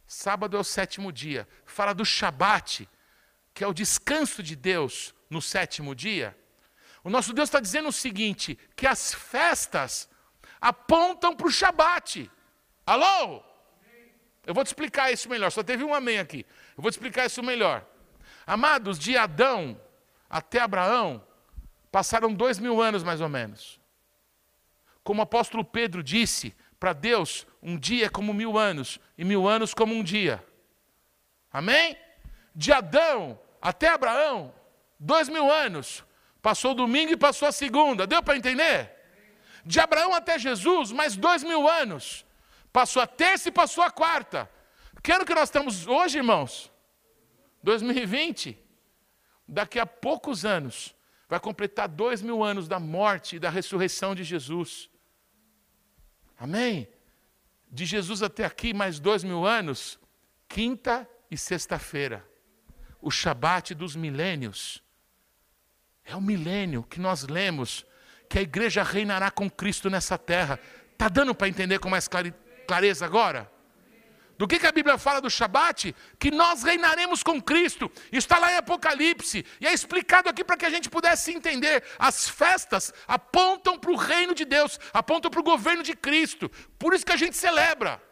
[0.07, 1.47] Sábado é o sétimo dia.
[1.65, 2.89] Fala do Shabat,
[3.55, 6.37] que é o descanso de Deus no sétimo dia.
[7.05, 10.09] O nosso Deus está dizendo o seguinte: que as festas
[10.61, 12.31] apontam para o Shabat.
[12.85, 13.43] Alô?
[14.45, 15.51] Eu vou te explicar isso melhor.
[15.51, 16.45] Só teve um amém aqui.
[16.77, 17.87] Eu vou te explicar isso melhor.
[18.47, 19.81] Amados, de Adão
[20.29, 21.25] até Abraão,
[21.91, 23.81] passaram dois mil anos mais ou menos.
[25.05, 29.47] Como o apóstolo Pedro disse, para Deus, um dia é como mil anos, e mil
[29.47, 30.45] anos como um dia.
[31.53, 31.97] Amém?
[32.55, 34.55] De Adão até Abraão,
[34.99, 36.05] dois mil anos.
[36.41, 38.07] Passou o domingo e passou a segunda.
[38.07, 38.91] Deu para entender?
[39.65, 42.25] De Abraão até Jesus, mais dois mil anos.
[42.73, 44.51] Passou a terça e passou a quarta.
[45.03, 46.73] Que ano que nós estamos hoje, irmãos?
[47.63, 48.59] 2020.
[49.47, 50.95] Daqui a poucos anos,
[51.29, 54.89] vai completar dois mil anos da morte e da ressurreição de Jesus.
[56.39, 56.89] Amém?
[57.71, 59.99] De Jesus até aqui, mais dois mil anos,
[60.49, 62.27] quinta e sexta-feira.
[63.01, 64.83] O Shabat dos milênios.
[66.05, 67.87] É o milênio que nós lemos
[68.29, 70.59] que a igreja reinará com Cristo nessa terra.
[70.93, 72.09] Está dando para entender com mais
[72.67, 73.51] clareza agora?
[74.41, 75.95] Do que, que a Bíblia fala do Shabat?
[76.19, 77.93] Que nós reinaremos com Cristo.
[78.05, 79.45] Isso está lá em Apocalipse.
[79.61, 81.85] E é explicado aqui para que a gente pudesse entender.
[81.99, 86.51] As festas apontam para o reino de Deus, apontam para o governo de Cristo.
[86.79, 88.03] Por isso que a gente celebra.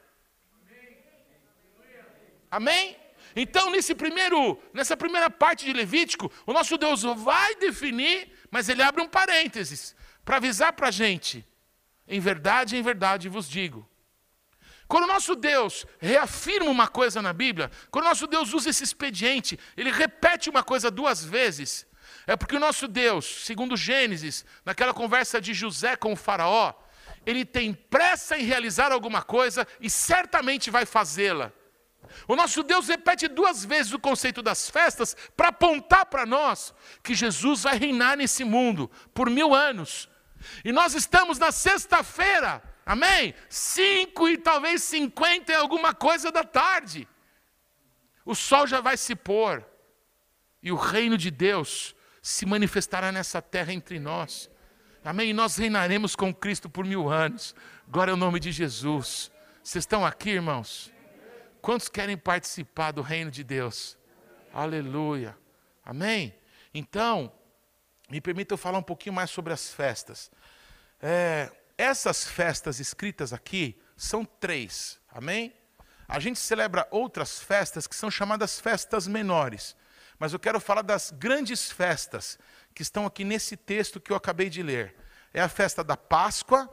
[2.51, 2.95] Amém?
[3.35, 8.83] Então, nesse primeiro, nessa primeira parte de Levítico, o nosso Deus vai definir, mas ele
[8.83, 11.43] abre um parênteses para avisar para a gente:
[12.07, 13.89] em verdade, em verdade vos digo.
[14.89, 18.83] Quando o nosso Deus reafirma uma coisa na Bíblia, quando o nosso Deus usa esse
[18.83, 21.87] expediente, ele repete uma coisa duas vezes,
[22.27, 26.73] é porque o nosso Deus, segundo Gênesis, naquela conversa de José com o Faraó,
[27.27, 31.53] ele tem pressa em realizar alguma coisa e certamente vai fazê-la.
[32.27, 36.73] O nosso Deus repete duas vezes o conceito das festas para apontar para nós
[37.03, 40.09] que Jesus vai reinar nesse mundo por mil anos.
[40.65, 43.35] E nós estamos na sexta-feira, amém?
[43.49, 47.07] Cinco e talvez cinquenta e alguma coisa da tarde.
[48.25, 49.65] O sol já vai se pôr.
[50.63, 54.51] E o reino de Deus se manifestará nessa terra entre nós.
[55.05, 55.31] Amém?
[55.31, 57.55] E nós reinaremos com Cristo por mil anos.
[57.89, 59.31] Glória ao nome de Jesus.
[59.63, 60.93] Vocês estão aqui, irmãos?
[61.63, 63.97] Quantos querem participar do reino de Deus?
[64.53, 65.37] Aleluia.
[65.85, 66.35] Amém?
[66.75, 67.33] Então,
[68.11, 70.31] me permita eu falar um pouquinho mais sobre as festas.
[71.01, 75.01] É, essas festas escritas aqui são três.
[75.09, 75.55] Amém?
[76.09, 79.77] A gente celebra outras festas que são chamadas festas menores.
[80.19, 82.37] Mas eu quero falar das grandes festas
[82.75, 84.97] que estão aqui nesse texto que eu acabei de ler.
[85.33, 86.69] É a festa da Páscoa,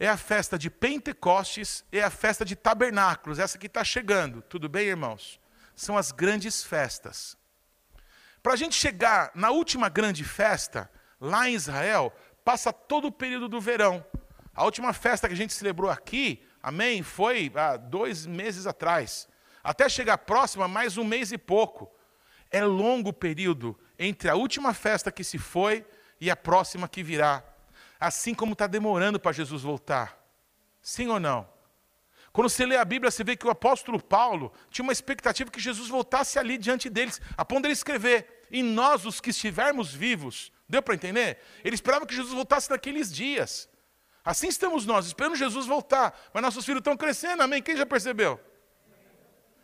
[0.00, 4.42] é a festa de Pentecostes, é a festa de Tabernáculos, essa que está chegando.
[4.42, 5.40] Tudo bem, irmãos?
[5.76, 7.36] São as grandes festas.
[8.42, 12.12] Para a gente chegar na última grande festa, lá em Israel,
[12.44, 14.04] passa todo o período do verão.
[14.54, 19.28] A última festa que a gente celebrou aqui, amém, foi há dois meses atrás.
[19.64, 21.90] Até chegar próxima, mais um mês e pouco.
[22.50, 25.86] É longo o período entre a última festa que se foi
[26.20, 27.42] e a próxima que virá.
[27.98, 30.18] Assim como está demorando para Jesus voltar.
[30.82, 31.48] Sim ou não?
[32.32, 35.60] Quando você lê a Bíblia, você vê que o apóstolo Paulo tinha uma expectativa que
[35.60, 39.94] Jesus voltasse ali diante deles, a ponto de ele escrever: E nós, os que estivermos
[39.94, 40.50] vivos.
[40.72, 41.36] Deu para entender?
[41.62, 43.68] Ele esperava que Jesus voltasse naqueles dias.
[44.24, 46.18] Assim estamos nós, esperando Jesus voltar.
[46.32, 47.60] Mas nossos filhos estão crescendo, amém?
[47.60, 48.40] Quem já percebeu?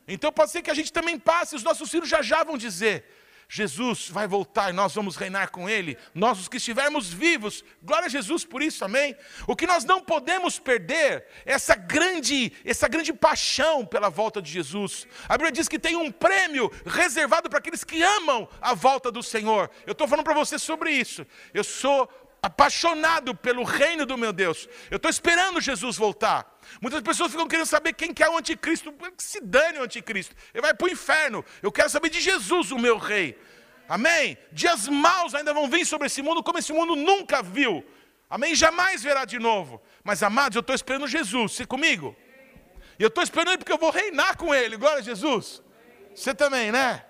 [0.06, 3.06] Então pode ser que a gente também passe, os nossos filhos já já vão dizer:
[3.48, 8.04] Jesus vai voltar e nós vamos reinar com Ele, nós os que estivermos vivos, glória
[8.04, 9.16] a Jesus por isso, amém?
[9.46, 14.52] O que nós não podemos perder é essa grande, essa grande paixão pela volta de
[14.52, 15.06] Jesus.
[15.26, 19.22] A Bíblia diz que tem um prêmio reservado para aqueles que amam a volta do
[19.22, 19.70] Senhor.
[19.86, 21.26] Eu estou falando para você sobre isso.
[21.54, 22.06] Eu sou
[22.42, 24.68] apaixonado pelo reino do meu Deus.
[24.90, 26.58] Eu estou esperando Jesus voltar.
[26.80, 28.94] Muitas pessoas ficam querendo saber quem que é o anticristo.
[29.16, 30.34] Se dane o anticristo.
[30.54, 31.44] Ele vai para o inferno.
[31.62, 33.38] Eu quero saber de Jesus, o meu rei.
[33.88, 34.36] Amém?
[34.52, 37.84] Dias maus ainda vão vir sobre esse mundo como esse mundo nunca viu.
[38.28, 38.54] Amém?
[38.54, 39.82] Jamais verá de novo.
[40.04, 41.52] Mas, amados, eu estou esperando Jesus.
[41.52, 42.14] Você comigo?
[42.98, 44.76] E eu estou esperando ele porque eu vou reinar com ele.
[44.76, 45.62] Glória a Jesus.
[46.14, 47.04] Você também, né?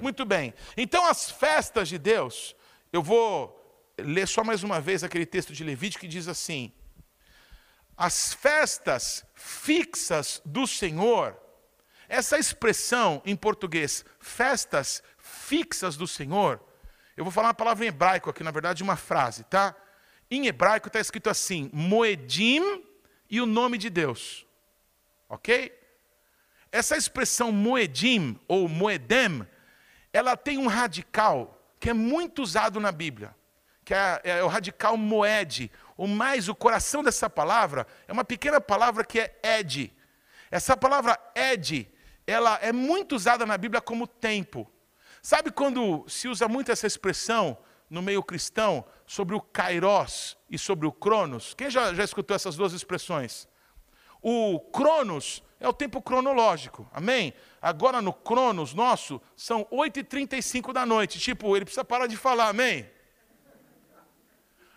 [0.00, 0.52] Muito bem.
[0.76, 2.54] Então, as festas de Deus,
[2.92, 3.57] eu vou
[3.98, 6.72] ler só mais uma vez aquele texto de Levítico que diz assim:
[7.96, 11.36] As festas fixas do Senhor,
[12.08, 16.60] essa expressão em português, festas fixas do Senhor,
[17.16, 19.74] eu vou falar uma palavra em hebraico aqui, na verdade, uma frase, tá?
[20.30, 22.84] Em hebraico está escrito assim: Moedim
[23.28, 24.46] e o nome de Deus.
[25.28, 25.76] Ok?
[26.70, 29.46] Essa expressão Moedim ou Moedem,
[30.12, 33.37] ela tem um radical que é muito usado na Bíblia
[33.88, 35.72] que é, é, o radical moed.
[35.96, 39.90] O mais, o coração dessa palavra, é uma pequena palavra que é ed.
[40.50, 41.90] Essa palavra ed,
[42.26, 44.70] ela é muito usada na Bíblia como tempo.
[45.22, 47.56] Sabe quando se usa muito essa expressão
[47.88, 51.54] no meio cristão sobre o kairos e sobre o cronos?
[51.54, 53.48] Quem já, já escutou essas duas expressões?
[54.20, 57.32] O cronos é o tempo cronológico, amém?
[57.60, 61.18] Agora no cronos nosso são 8h35 da noite.
[61.18, 62.97] Tipo, ele precisa parar de falar, amém?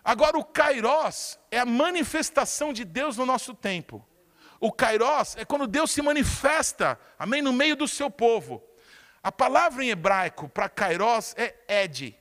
[0.04, 4.04] Agora, o Kairos é a manifestação de Deus no nosso tempo.
[4.58, 8.62] O Kairos é quando Deus se manifesta, amém, no meio do seu povo.
[9.22, 12.18] A palavra em hebraico para Kairos é Ed,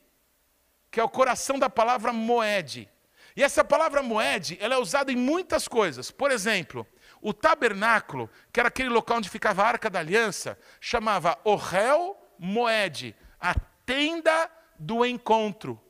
[0.91, 2.87] que é o coração da palavra Moed.
[3.35, 6.11] E essa palavra Moed, ela é usada em muitas coisas.
[6.11, 6.85] Por exemplo,
[7.21, 13.15] o tabernáculo, que era aquele local onde ficava a arca da aliança, chamava Ohel Moed,
[13.39, 15.81] a tenda do encontro.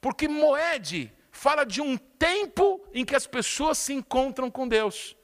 [0.00, 5.16] Porque Moed fala de um tempo em que as pessoas se encontram com Deus.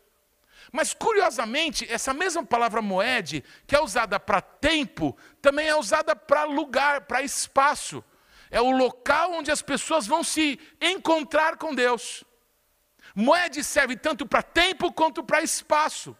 [0.72, 6.42] Mas curiosamente, essa mesma palavra moed, que é usada para tempo, também é usada para
[6.42, 8.02] lugar, para espaço.
[8.50, 12.24] É o local onde as pessoas vão se encontrar com Deus.
[13.14, 16.16] Moed serve tanto para tempo quanto para espaço.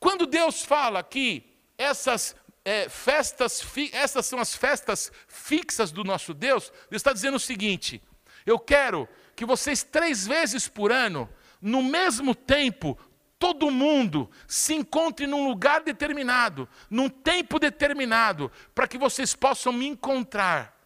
[0.00, 1.28] Quando Deus fala que
[1.76, 7.40] essas é, festas, essas são as festas fixas do nosso Deus, Deus está dizendo o
[7.40, 8.00] seguinte:
[8.46, 11.28] eu quero que vocês três vezes por ano,
[11.60, 12.98] no mesmo tempo,
[13.38, 19.86] todo mundo se encontre num lugar determinado, num tempo determinado, para que vocês possam me
[19.86, 20.78] encontrar.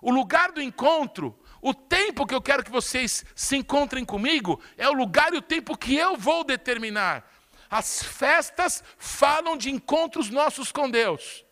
[0.00, 4.88] O lugar do encontro, o tempo que eu quero que vocês se encontrem comigo, é
[4.88, 7.28] o lugar e o tempo que eu vou determinar.
[7.70, 11.44] As festas falam de encontros nossos com Deus.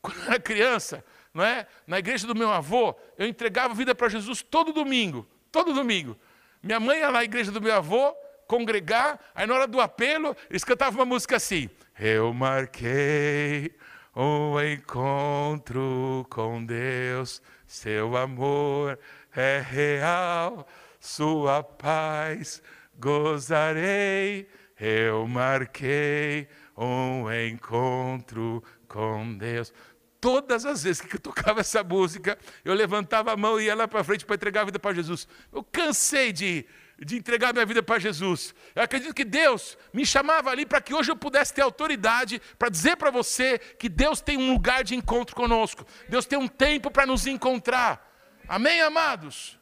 [0.00, 1.04] Quando eu era criança,
[1.34, 1.66] não é?
[1.86, 5.26] na igreja do meu avô, eu entregava vida para Jesus todo domingo.
[5.50, 6.16] Todo domingo.
[6.62, 8.14] Minha mãe ia na igreja do meu avô,
[8.46, 13.74] congregar, aí na hora do apelo, eles cantavam uma música assim: Eu marquei
[14.14, 18.98] um encontro com Deus, seu amor
[19.34, 20.66] é real,
[21.00, 22.62] sua paz
[22.98, 24.48] gozarei
[24.80, 29.72] eu marquei um encontro com Deus.
[30.20, 33.86] Todas as vezes que eu tocava essa música, eu levantava a mão e ia lá
[33.86, 35.28] para frente para entregar a vida para Jesus.
[35.52, 36.66] Eu cansei de,
[36.98, 38.54] de entregar minha vida para Jesus.
[38.74, 42.68] Eu acredito que Deus me chamava ali para que hoje eu pudesse ter autoridade para
[42.68, 45.84] dizer para você que Deus tem um lugar de encontro conosco.
[46.08, 48.04] Deus tem um tempo para nos encontrar.
[48.48, 49.57] Amém, amados?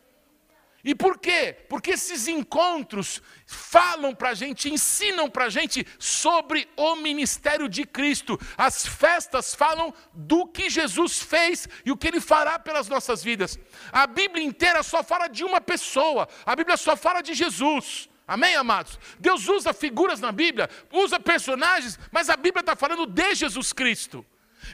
[0.87, 1.53] E por quê?
[1.69, 7.85] Porque esses encontros falam para a gente, ensinam para a gente sobre o ministério de
[7.85, 8.39] Cristo.
[8.57, 13.59] As festas falam do que Jesus fez e o que ele fará pelas nossas vidas.
[13.91, 18.09] A Bíblia inteira só fala de uma pessoa, a Bíblia só fala de Jesus.
[18.25, 18.97] Amém, amados?
[19.19, 24.25] Deus usa figuras na Bíblia, usa personagens, mas a Bíblia está falando de Jesus Cristo.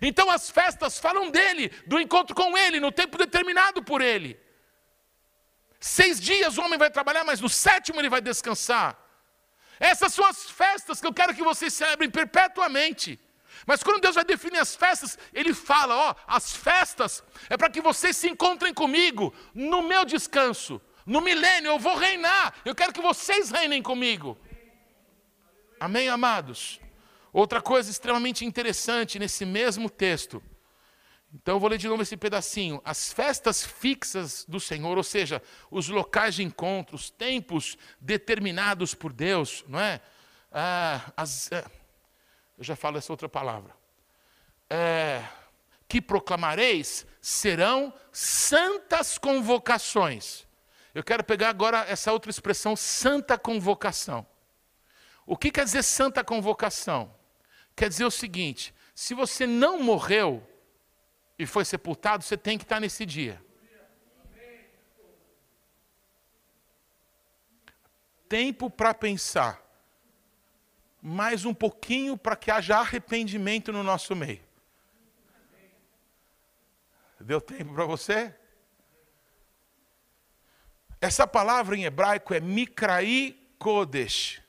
[0.03, 4.42] Então as festas falam dele, do encontro com ele, no tempo determinado por ele.
[5.83, 8.97] Seis dias o homem vai trabalhar, mas no sétimo ele vai descansar.
[9.81, 13.19] Essas são as festas que eu quero que vocês celebrem perpetuamente.
[13.67, 17.81] Mas quando Deus vai definir as festas, Ele fala: ó, as festas é para que
[17.81, 23.03] vocês se encontrem comigo no meu descanso, no milênio, eu vou reinar, eu quero que
[23.03, 24.39] vocês reinem comigo.
[25.81, 26.81] Amém, amados?
[27.33, 30.41] Outra coisa extremamente interessante nesse mesmo texto
[31.35, 32.81] então eu vou ler de novo esse pedacinho.
[32.85, 39.13] As festas fixas do Senhor, ou seja, os locais de encontro, os tempos determinados por
[39.13, 40.01] Deus, não é?
[40.51, 41.65] Ah, as, é,
[42.59, 43.75] eu já falo essa outra palavra.
[44.69, 45.25] É,
[45.89, 50.47] que proclamareis serão santas convocações.
[50.95, 54.27] Eu quero pegar agora essa outra expressão, santa convocação.
[55.25, 57.15] O que quer dizer santa convocação?
[57.75, 60.47] Quer dizer o seguinte: se você não morreu,
[61.39, 63.43] e foi sepultado, você tem que estar nesse dia.
[68.29, 69.61] Tempo para pensar.
[71.01, 74.43] Mais um pouquinho para que haja arrependimento no nosso meio.
[77.21, 78.35] Deu tempo para você?
[81.01, 84.41] Essa palavra em hebraico é Mikrai Kodesh,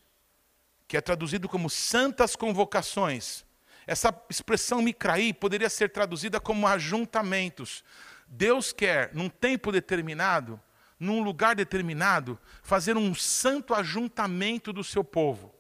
[0.88, 3.44] que é traduzido como santas convocações.
[3.86, 7.84] Essa expressão micraí poderia ser traduzida como ajuntamentos.
[8.28, 10.60] Deus quer, num tempo determinado,
[11.00, 15.54] num lugar determinado, fazer um santo ajuntamento do seu povo.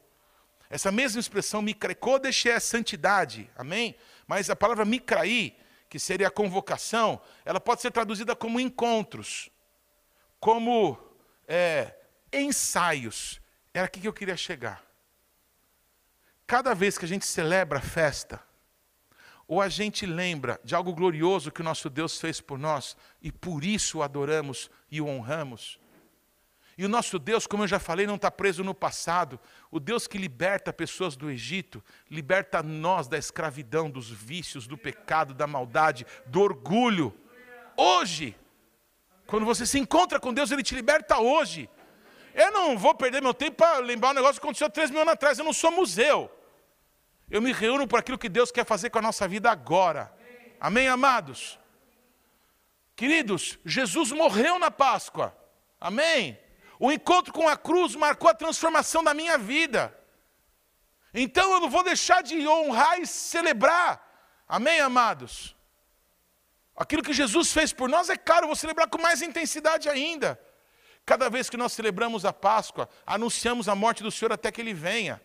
[0.69, 3.95] Essa mesma expressão, micrekodesh, é santidade, amém?
[4.25, 5.55] Mas a palavra micraí,
[5.89, 9.51] que seria a convocação, ela pode ser traduzida como encontros,
[10.39, 10.97] como
[11.47, 11.95] é,
[12.31, 13.39] ensaios.
[13.73, 14.83] Era aqui que eu queria chegar.
[16.53, 18.39] Cada vez que a gente celebra a festa,
[19.47, 23.31] ou a gente lembra de algo glorioso que o nosso Deus fez por nós, e
[23.31, 25.79] por isso o adoramos e o honramos.
[26.77, 29.39] E o nosso Deus, como eu já falei, não está preso no passado.
[29.71, 35.33] O Deus que liberta pessoas do Egito, liberta nós da escravidão, dos vícios, do pecado,
[35.33, 37.17] da maldade, do orgulho.
[37.75, 38.37] Hoje,
[39.25, 41.67] quando você se encontra com Deus, Ele te liberta hoje.
[42.35, 45.13] Eu não vou perder meu tempo para lembrar um negócio que aconteceu três mil anos
[45.13, 45.39] atrás.
[45.39, 46.29] Eu não sou museu.
[47.33, 50.13] Eu me reúno por aquilo que Deus quer fazer com a nossa vida agora.
[50.59, 51.57] Amém, amados?
[52.95, 55.35] Queridos, Jesus morreu na Páscoa.
[55.81, 56.39] Amém?
[56.77, 59.91] O encontro com a cruz marcou a transformação da minha vida.
[61.11, 63.99] Então eu não vou deixar de honrar e celebrar.
[64.47, 65.55] Amém, amados?
[66.75, 70.39] Aquilo que Jesus fez por nós é caro, eu vou celebrar com mais intensidade ainda.
[71.03, 74.75] Cada vez que nós celebramos a Páscoa, anunciamos a morte do Senhor até que Ele
[74.75, 75.19] venha.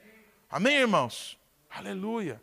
[0.48, 1.37] Amém, irmãos?
[1.68, 2.42] Aleluia.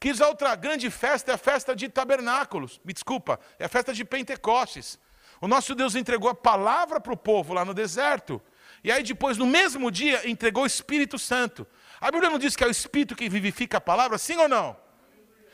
[0.00, 2.80] Quis a outra grande festa é a festa de tabernáculos.
[2.84, 4.98] Me desculpa, é a festa de Pentecostes.
[5.40, 8.40] O nosso Deus entregou a palavra para o povo lá no deserto.
[8.82, 11.66] E aí depois, no mesmo dia, entregou o Espírito Santo.
[12.00, 14.76] A Bíblia não diz que é o Espírito que vivifica a palavra, sim ou não?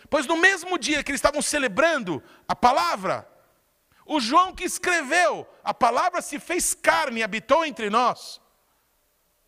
[0.08, 3.28] Pois no mesmo dia que eles estavam celebrando a palavra,
[4.04, 8.40] o João que escreveu, a palavra se fez carne e habitou entre nós.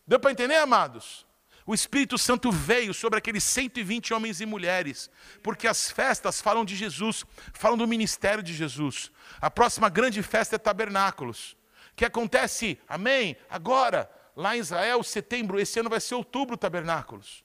[0.07, 1.27] Deu para entender, amados?
[1.65, 5.11] O Espírito Santo veio sobre aqueles 120 homens e mulheres,
[5.43, 9.13] porque as festas falam de Jesus, falam do ministério de Jesus.
[9.41, 11.57] A próxima grande festa é Tabernáculos,
[11.95, 17.45] que acontece, amém, agora, lá em Israel, setembro, esse ano vai ser outubro Tabernáculos.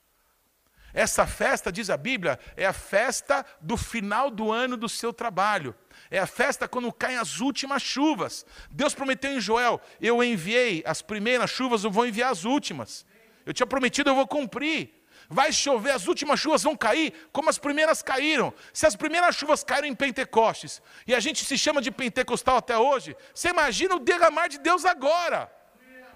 [0.93, 5.75] Essa festa, diz a Bíblia, é a festa do final do ano do seu trabalho.
[6.09, 8.43] É a festa quando caem as últimas chuvas.
[8.71, 13.05] Deus prometeu em Joel: Eu enviei as primeiras chuvas, eu vou enviar as últimas.
[13.47, 14.93] Eu tinha prometido, eu vou cumprir.
[15.29, 18.53] Vai chover, as últimas chuvas vão cair como as primeiras caíram.
[18.73, 22.77] Se as primeiras chuvas caíram em Pentecostes e a gente se chama de pentecostal até
[22.77, 25.49] hoje, você imagina o derramar de Deus agora.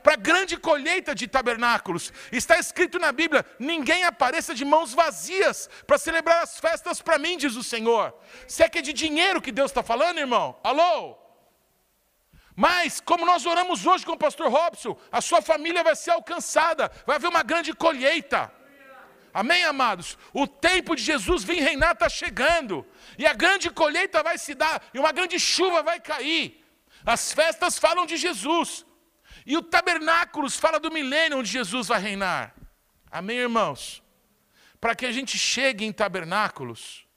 [0.04, 2.12] para a grande colheita de tabernáculos.
[2.32, 7.38] Está escrito na Bíblia: ninguém apareça de mãos vazias para celebrar as festas para mim,
[7.38, 8.14] diz o Senhor.
[8.48, 10.60] Se é que é de dinheiro que Deus está falando, irmão?
[10.64, 11.21] Alô?
[12.56, 16.92] Mas, como nós oramos hoje com o pastor Robson, a sua família vai ser alcançada,
[17.06, 18.52] vai haver uma grande colheita.
[19.34, 20.18] Amém, amados?
[20.34, 22.86] O tempo de Jesus vir reinar está chegando,
[23.18, 26.62] e a grande colheita vai se dar, e uma grande chuva vai cair.
[27.06, 28.86] As festas falam de Jesus,
[29.46, 32.54] e o tabernáculos fala do milênio onde Jesus vai reinar.
[33.10, 34.04] Amém, irmãos?
[34.80, 37.08] Para que a gente chegue em tabernáculos,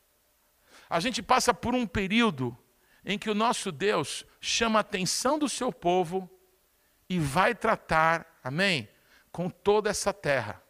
[0.88, 2.56] a gente passa por um período
[3.04, 6.30] em que o nosso Deus chama a atenção do seu povo
[7.08, 8.88] e vai tratar, amém,
[9.30, 10.62] com toda essa terra.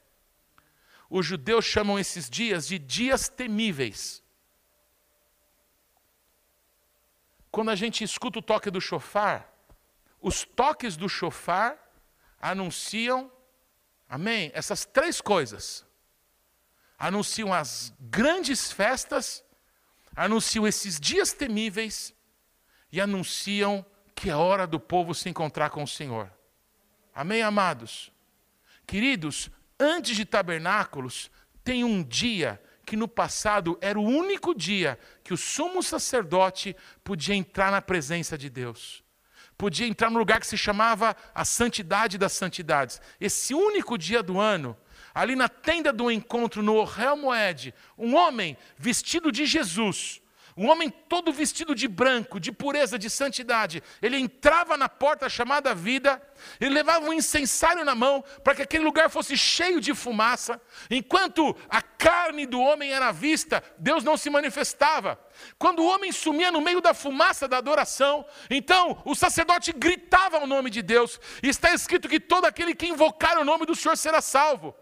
[1.08, 4.22] Os judeus chamam esses dias de dias temíveis.
[7.50, 9.48] Quando a gente escuta o toque do chofar,
[10.20, 11.78] os toques do chofar
[12.40, 13.30] anunciam,
[14.08, 15.86] amém, essas três coisas.
[16.98, 19.44] Anunciam as grandes festas,
[20.16, 22.13] anunciam esses dias temíveis
[22.94, 23.84] e anunciam
[24.14, 26.30] que é hora do povo se encontrar com o Senhor.
[27.12, 28.12] Amém, amados?
[28.86, 31.28] Queridos, antes de tabernáculos,
[31.64, 37.34] tem um dia que no passado era o único dia que o sumo sacerdote podia
[37.34, 39.02] entrar na presença de Deus.
[39.58, 43.00] Podia entrar no lugar que se chamava a santidade das santidades.
[43.20, 44.76] Esse único dia do ano,
[45.12, 50.22] ali na tenda do encontro no Ohel Moed, um homem vestido de Jesus,
[50.56, 53.82] um homem todo vestido de branco, de pureza, de santidade.
[54.00, 56.22] Ele entrava na porta chamada vida,
[56.60, 60.60] ele levava um incensário na mão para que aquele lugar fosse cheio de fumaça.
[60.88, 65.18] Enquanto a carne do homem era vista, Deus não se manifestava.
[65.58, 70.46] Quando o homem sumia no meio da fumaça da adoração, então o sacerdote gritava o
[70.46, 71.20] nome de Deus.
[71.42, 74.74] E está escrito que todo aquele que invocar o nome do Senhor será salvo.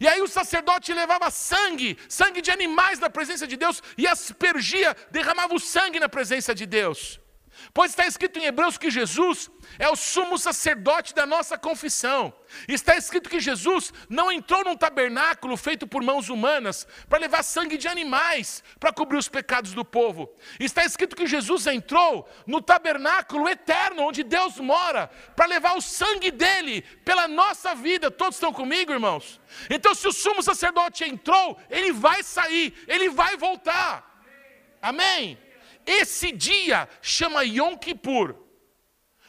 [0.00, 4.96] E aí o sacerdote levava sangue, sangue de animais na presença de Deus, e aspergia,
[5.10, 7.20] derramava o sangue na presença de Deus.
[7.72, 12.32] Pois está escrito em Hebreus que Jesus é o sumo sacerdote da nossa confissão.
[12.68, 17.76] Está escrito que Jesus não entrou num tabernáculo feito por mãos humanas para levar sangue
[17.76, 20.30] de animais para cobrir os pecados do povo.
[20.58, 26.30] Está escrito que Jesus entrou no tabernáculo eterno onde Deus mora para levar o sangue
[26.30, 28.10] dele pela nossa vida.
[28.10, 29.40] Todos estão comigo, irmãos?
[29.68, 34.10] Então, se o sumo sacerdote entrou, ele vai sair, ele vai voltar.
[34.80, 35.38] Amém?
[35.86, 38.34] Esse dia chama Yom Kippur.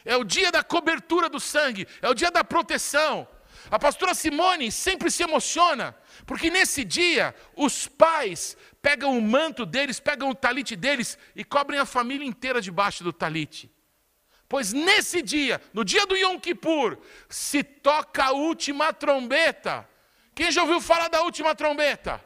[0.04, 3.26] É o dia da cobertura do sangue, é o dia da proteção.
[3.70, 5.96] A pastora Simone sempre se emociona,
[6.26, 11.78] porque nesse dia os pais pegam o manto deles, pegam o talite deles e cobrem
[11.78, 13.70] a família inteira debaixo do talite.
[14.48, 16.98] Pois nesse dia, no dia do Yom Kippur,
[17.28, 19.88] se toca a última trombeta.
[20.34, 22.22] Quem já ouviu falar da última trombeta?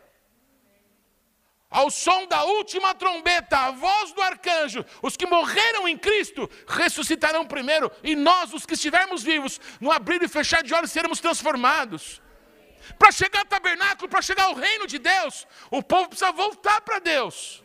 [1.69, 7.45] Ao som da última trombeta, a voz do arcanjo, os que morreram em Cristo ressuscitarão
[7.45, 12.23] primeiro, e nós, os que estivermos vivos, no abrir e fechar de olhos, seremos transformados.
[12.99, 17.01] Para chegar ao tabernáculo, para chegar ao reino de Deus, o povo precisa voltar para
[17.01, 17.64] Deus.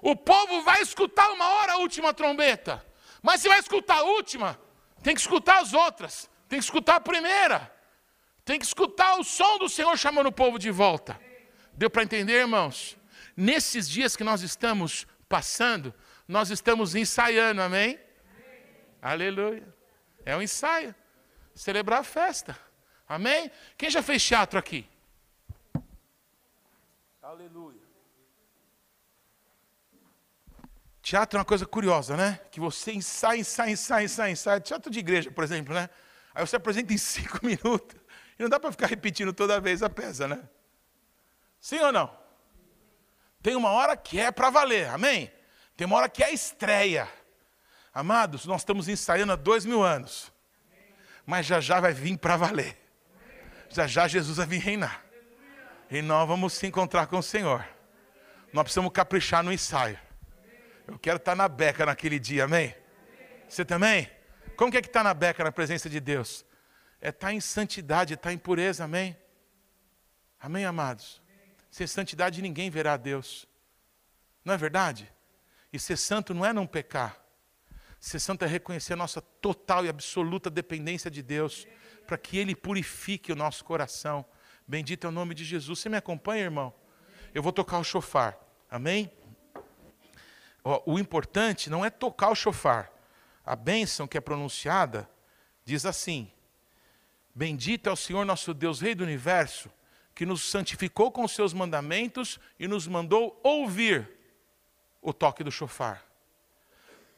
[0.00, 2.84] O povo vai escutar uma hora a última trombeta,
[3.22, 4.58] mas se vai escutar a última,
[5.02, 7.73] tem que escutar as outras, tem que escutar a primeira.
[8.44, 11.18] Tem que escutar o som do Senhor chamando o povo de volta.
[11.72, 12.96] Deu para entender, irmãos?
[13.36, 15.94] Nesses dias que nós estamos passando,
[16.28, 17.98] nós estamos ensaiando, amém?
[17.98, 18.60] amém?
[19.00, 19.74] Aleluia.
[20.24, 20.94] É um ensaio.
[21.54, 22.58] Celebrar a festa.
[23.08, 23.50] Amém?
[23.76, 24.86] Quem já fez teatro aqui?
[27.22, 27.80] Aleluia.
[31.00, 32.40] Teatro é uma coisa curiosa, né?
[32.50, 34.60] Que você ensaia, ensaia, ensaia, ensaia, ensaia.
[34.60, 35.88] Teatro de igreja, por exemplo, né?
[36.34, 38.03] Aí você apresenta em cinco minutos.
[38.38, 40.42] E não dá para ficar repetindo toda vez a peça, né?
[41.60, 42.24] Sim ou não?
[43.42, 45.30] Tem uma hora que é para valer, amém?
[45.76, 47.08] Tem uma hora que é estreia.
[47.92, 50.32] Amados, nós estamos ensaiando há dois mil anos.
[51.26, 52.76] Mas já já vai vir para valer.
[53.70, 55.04] Já já Jesus vai vir reinar.
[55.90, 57.66] E nós vamos se encontrar com o Senhor.
[58.52, 59.98] Nós precisamos caprichar no ensaio.
[60.86, 62.74] Eu quero estar na beca naquele dia, amém?
[63.48, 64.10] Você também?
[64.56, 66.44] Como é que está na beca na presença de Deus?
[67.04, 69.14] É estar tá em santidade, é estar tá em pureza, amém?
[70.40, 71.20] Amém, amados?
[71.70, 73.46] Sem santidade ninguém verá a Deus.
[74.42, 75.12] Não é verdade?
[75.70, 77.22] E ser santo não é não pecar.
[78.00, 81.66] Ser santo é reconhecer a nossa total e absoluta dependência de Deus,
[82.06, 84.24] para que Ele purifique o nosso coração.
[84.66, 85.80] Bendito é o nome de Jesus.
[85.80, 86.72] Você me acompanha, irmão?
[87.34, 88.38] Eu vou tocar o chofar.
[88.70, 89.12] Amém?
[90.86, 92.90] o importante não é tocar o chofar.
[93.44, 95.06] a bênção que é pronunciada
[95.66, 96.32] diz assim:
[97.34, 99.68] Bendito é o Senhor nosso Deus, Rei do universo,
[100.14, 104.08] que nos santificou com os seus mandamentos e nos mandou ouvir
[105.02, 106.04] o toque do chofar.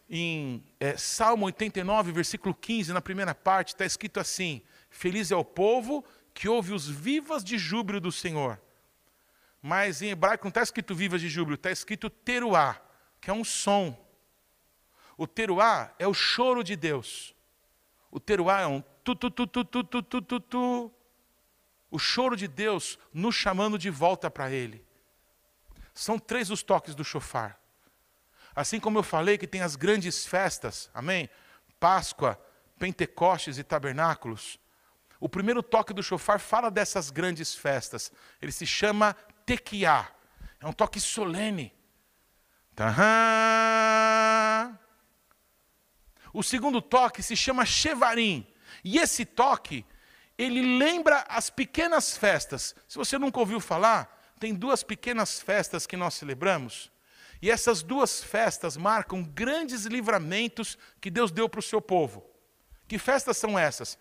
[0.09, 5.45] Em é, Salmo 89, versículo 15, na primeira parte, está escrito assim: Feliz é o
[5.45, 6.03] povo
[6.33, 8.59] que ouve os vivas de júbilo do Senhor.
[9.61, 12.81] Mas em hebraico não está escrito vivas de júbilo, está escrito teruá,
[13.21, 13.99] que é um som.
[15.19, 17.35] O teruá é o choro de Deus.
[18.11, 18.83] O teruá é um
[19.15, 20.93] tu, tu, tu, tu, tu, tu, tu, tu, tu.
[21.91, 24.85] O choro de Deus nos chamando de volta para Ele.
[25.95, 27.59] São três os toques do chofar.
[28.55, 31.29] Assim como eu falei que tem as grandes festas, amém?
[31.79, 32.41] Páscoa,
[32.79, 34.59] Pentecostes e tabernáculos.
[35.21, 38.13] O primeiro toque do chofar fala dessas grandes festas.
[38.41, 40.11] Ele se chama tequiá.
[40.61, 41.73] É um toque solene.
[46.33, 48.47] O segundo toque se chama chevarim.
[48.89, 49.85] E esse toque,
[50.39, 52.73] ele lembra as pequenas festas.
[52.87, 56.93] Se você nunca ouviu falar, tem duas pequenas festas que nós celebramos.
[57.43, 62.25] E essas duas festas marcam grandes livramentos que Deus deu para o seu povo.
[62.87, 63.99] Que festas são essas?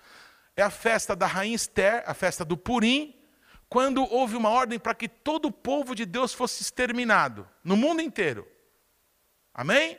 [0.55, 3.19] É a festa da rainha Esther, a festa do Purim,
[3.67, 8.03] quando houve uma ordem para que todo o povo de Deus fosse exterminado, no mundo
[8.03, 8.47] inteiro.
[9.51, 9.97] Amém?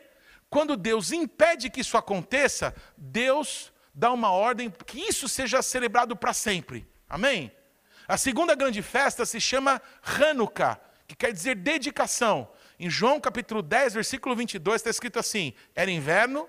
[0.48, 6.34] Quando Deus impede que isso aconteça, Deus dá uma ordem que isso seja celebrado para
[6.34, 6.86] sempre.
[7.08, 7.50] Amém?
[8.06, 10.78] A segunda grande festa se chama Hanukkah,
[11.08, 12.48] que quer dizer dedicação.
[12.78, 16.46] Em João capítulo 10, versículo 22, está escrito assim: Era inverno,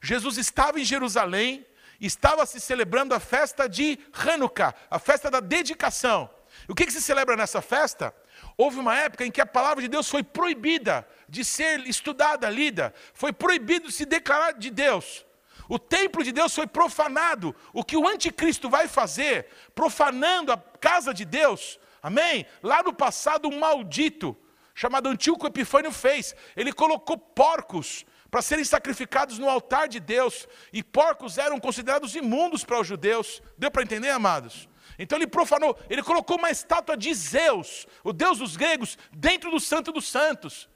[0.00, 1.66] Jesus estava em Jerusalém,
[2.00, 6.30] estava se celebrando a festa de Hanukkah, a festa da dedicação.
[6.66, 8.14] O que, que se celebra nessa festa?
[8.56, 12.94] Houve uma época em que a palavra de Deus foi proibida de ser estudada, lida,
[13.12, 15.25] foi proibido de se declarar de Deus.
[15.68, 17.54] O templo de Deus foi profanado.
[17.72, 22.46] O que o anticristo vai fazer, profanando a casa de Deus, amém?
[22.62, 24.36] Lá no passado, um maldito,
[24.74, 26.34] chamado Antíoco Epifânio, fez.
[26.56, 30.46] Ele colocou porcos para serem sacrificados no altar de Deus.
[30.72, 33.42] E porcos eram considerados imundos para os judeus.
[33.56, 34.68] Deu para entender, amados?
[34.98, 39.60] Então ele profanou, ele colocou uma estátua de Zeus, o deus dos gregos, dentro do
[39.60, 40.68] Santo dos Santos.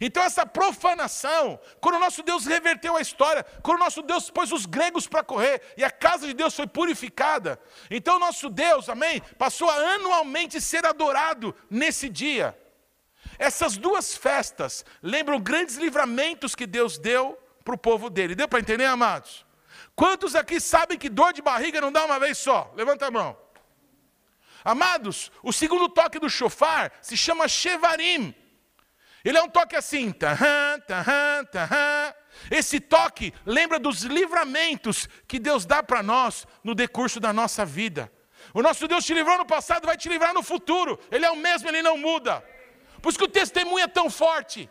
[0.00, 4.52] Então, essa profanação, quando o nosso Deus reverteu a história, quando o nosso Deus pôs
[4.52, 7.60] os gregos para correr e a casa de Deus foi purificada,
[7.90, 12.58] então o nosso Deus, amém, passou a anualmente ser adorado nesse dia.
[13.38, 18.34] Essas duas festas lembram grandes livramentos que Deus deu para o povo dele.
[18.34, 19.44] Deu para entender, amados?
[19.96, 22.72] Quantos aqui sabem que dor de barriga não dá uma vez só?
[22.76, 23.36] Levanta a mão.
[24.64, 28.34] Amados, o segundo toque do chofar se chama Shevarim.
[29.24, 32.14] Ele é um toque assim, tahã, tahã, tahã.
[32.50, 38.12] Esse toque lembra dos livramentos que Deus dá para nós no decurso da nossa vida.
[38.52, 41.00] O nosso Deus te livrou no passado, vai te livrar no futuro.
[41.10, 42.44] Ele é o mesmo, ele não muda.
[43.00, 44.68] Por isso que o testemunho é tão forte.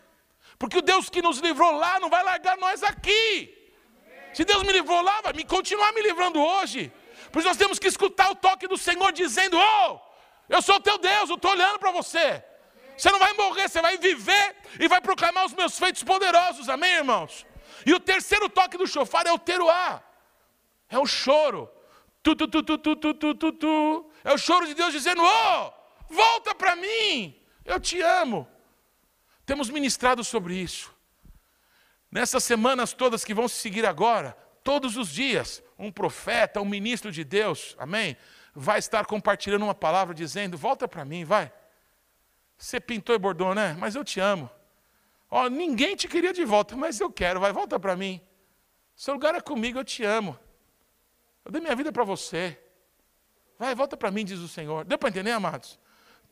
[0.60, 3.58] Porque o Deus que nos livrou lá não vai largar nós aqui.
[4.34, 6.92] Se Deus me livrou lá, vai me continuar me livrando hoje.
[7.32, 10.00] Por isso nós temos que escutar o toque do Senhor dizendo: Oh,
[10.48, 12.44] eu sou teu Deus, eu estou olhando para você.
[12.98, 16.94] Você não vai morrer, você vai viver e vai proclamar os meus feitos poderosos, amém,
[16.96, 17.46] irmãos?
[17.86, 20.02] E o terceiro toque do chofar é o teruá,
[20.90, 21.70] é o choro.
[22.22, 24.12] Tu, tu, tu, tu, tu, tu, tu, tu, tu.
[24.24, 25.74] É o choro de Deus dizendo: Oh,
[26.08, 27.36] volta para mim,
[27.66, 28.48] eu te amo.
[29.46, 30.94] Temos ministrado sobre isso.
[32.10, 37.12] Nessas semanas todas que vão se seguir agora, todos os dias, um profeta, um ministro
[37.12, 38.16] de Deus, amém?
[38.56, 41.52] Vai estar compartilhando uma palavra dizendo: volta para mim, vai.
[42.64, 43.76] Você pintou e bordou, né?
[43.78, 44.50] Mas eu te amo.
[45.30, 48.22] Ó, ninguém te queria de volta, mas eu quero, vai, volta para mim.
[48.96, 50.40] Seu lugar é comigo, eu te amo.
[51.44, 52.58] Eu dei minha vida para você.
[53.60, 54.86] Vai, volta para mim, diz o Senhor.
[54.86, 55.78] Deu para entender, amados?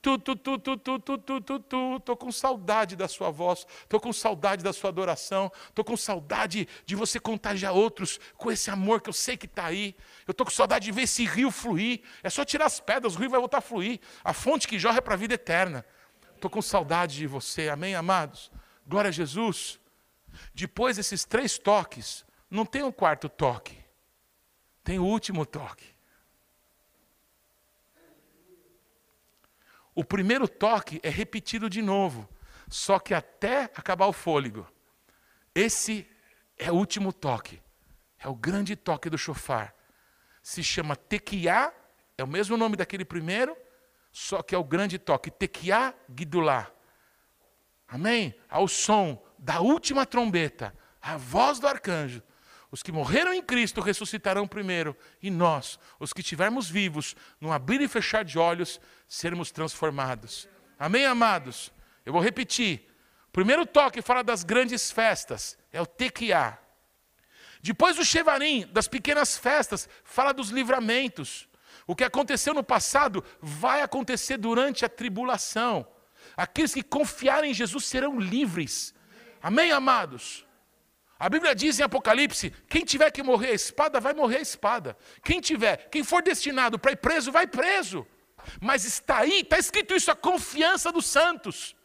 [0.01, 1.99] Tu, tu, tu, tu, tu, tu, tu, tu, tu.
[1.99, 6.65] Tô com saudade da sua voz, tô com saudade da sua adoração, tô com saudade
[6.85, 9.93] de você contagiar outros com esse amor que eu sei que está aí.
[10.25, 12.03] Eu tô com saudade de ver esse rio fluir.
[12.23, 13.99] É só tirar as pedras, o rio vai voltar a fluir.
[14.23, 15.85] A fonte que jorra é para a vida eterna.
[16.41, 18.51] Tô com saudade de você, amém, amados?
[18.87, 19.79] Glória a Jesus.
[20.55, 23.77] Depois desses três toques, não tem um quarto toque,
[24.83, 25.85] tem o último toque.
[29.93, 32.27] O primeiro toque é repetido de novo,
[32.67, 34.67] só que até acabar o fôlego.
[35.53, 36.09] Esse
[36.57, 37.61] é o último toque,
[38.17, 39.75] é o grande toque do chofar.
[40.41, 41.71] Se chama tequiá,
[42.17, 43.55] é o mesmo nome daquele primeiro,
[44.11, 46.71] só que é o grande toque, tequiá guidulá.
[47.87, 48.35] Amém?
[48.49, 52.21] Ao som da última trombeta, a voz do arcanjo,
[52.71, 57.81] Os que morreram em Cristo ressuscitarão primeiro, e nós, os que estivermos vivos, no abrir
[57.81, 60.47] e fechar de olhos, sermos transformados.
[60.79, 61.69] Amém, amados?
[62.05, 62.87] Eu vou repetir.
[63.27, 66.57] O primeiro toque fala das grandes festas, é o tequiá.
[67.61, 71.49] Depois do chevarim, das pequenas festas, fala dos livramentos.
[71.91, 75.85] O que aconteceu no passado vai acontecer durante a tribulação.
[76.37, 78.95] Aqueles que confiarem em Jesus serão livres.
[79.43, 80.45] Amém, amados?
[81.19, 84.97] A Bíblia diz em Apocalipse: quem tiver que morrer a espada, vai morrer a espada.
[85.21, 88.07] Quem tiver, quem for destinado para ir preso, vai preso.
[88.61, 91.75] Mas está aí, está escrito isso, a confiança dos santos.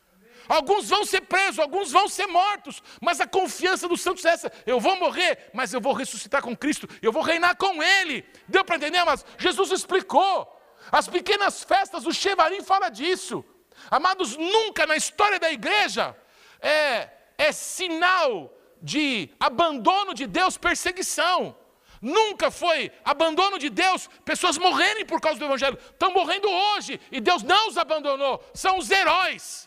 [0.49, 4.53] Alguns vão ser presos, alguns vão ser mortos, mas a confiança dos santos é essa:
[4.67, 8.25] eu vou morrer, mas eu vou ressuscitar com Cristo, eu vou reinar com Ele.
[8.47, 9.03] Deu para entender?
[9.05, 10.53] Mas Jesus explicou.
[10.91, 13.45] As pequenas festas do Chevarim fala disso.
[13.91, 16.17] Amados, nunca na história da igreja
[16.61, 21.57] é, é sinal de abandono de Deus, perseguição.
[22.01, 25.79] Nunca foi abandono de Deus, pessoas morrerem por causa do Evangelho.
[25.91, 28.43] Estão morrendo hoje e Deus não os abandonou.
[28.55, 29.66] São os heróis,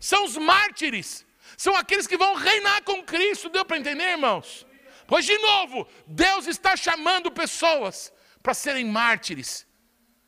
[0.00, 1.26] são os mártires,
[1.56, 3.50] são aqueles que vão reinar com Cristo.
[3.50, 4.66] Deu para entender, irmãos?
[5.06, 9.66] Pois, de novo, Deus está chamando pessoas para serem mártires.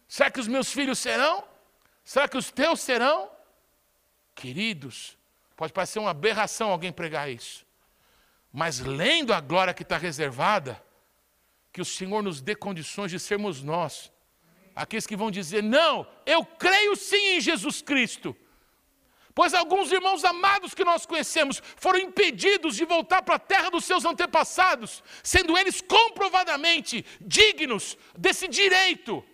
[0.07, 1.43] Será que os meus filhos serão?
[2.05, 3.31] Será que os teus serão?
[4.35, 5.17] Queridos,
[5.57, 7.65] pode parecer uma aberração alguém pregar isso.
[8.53, 10.83] Mas lendo a glória que está reservada,
[11.73, 14.13] que o Senhor nos dê condições de sermos nós,
[14.77, 18.37] aqueles que vão dizer: não, eu creio sim em Jesus Cristo.
[19.35, 23.85] Pois alguns irmãos amados que nós conhecemos foram impedidos de voltar para a terra dos
[23.85, 29.25] seus antepassados, sendo eles comprovadamente dignos desse direito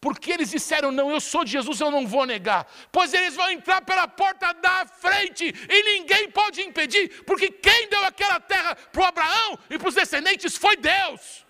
[0.00, 2.70] porque eles disseram: Não, eu sou de Jesus, eu não vou negar.
[2.92, 8.04] Pois eles vão entrar pela porta da frente e ninguém pode impedir, porque quem deu
[8.04, 11.44] aquela terra para Abraão e para os descendentes foi Deus.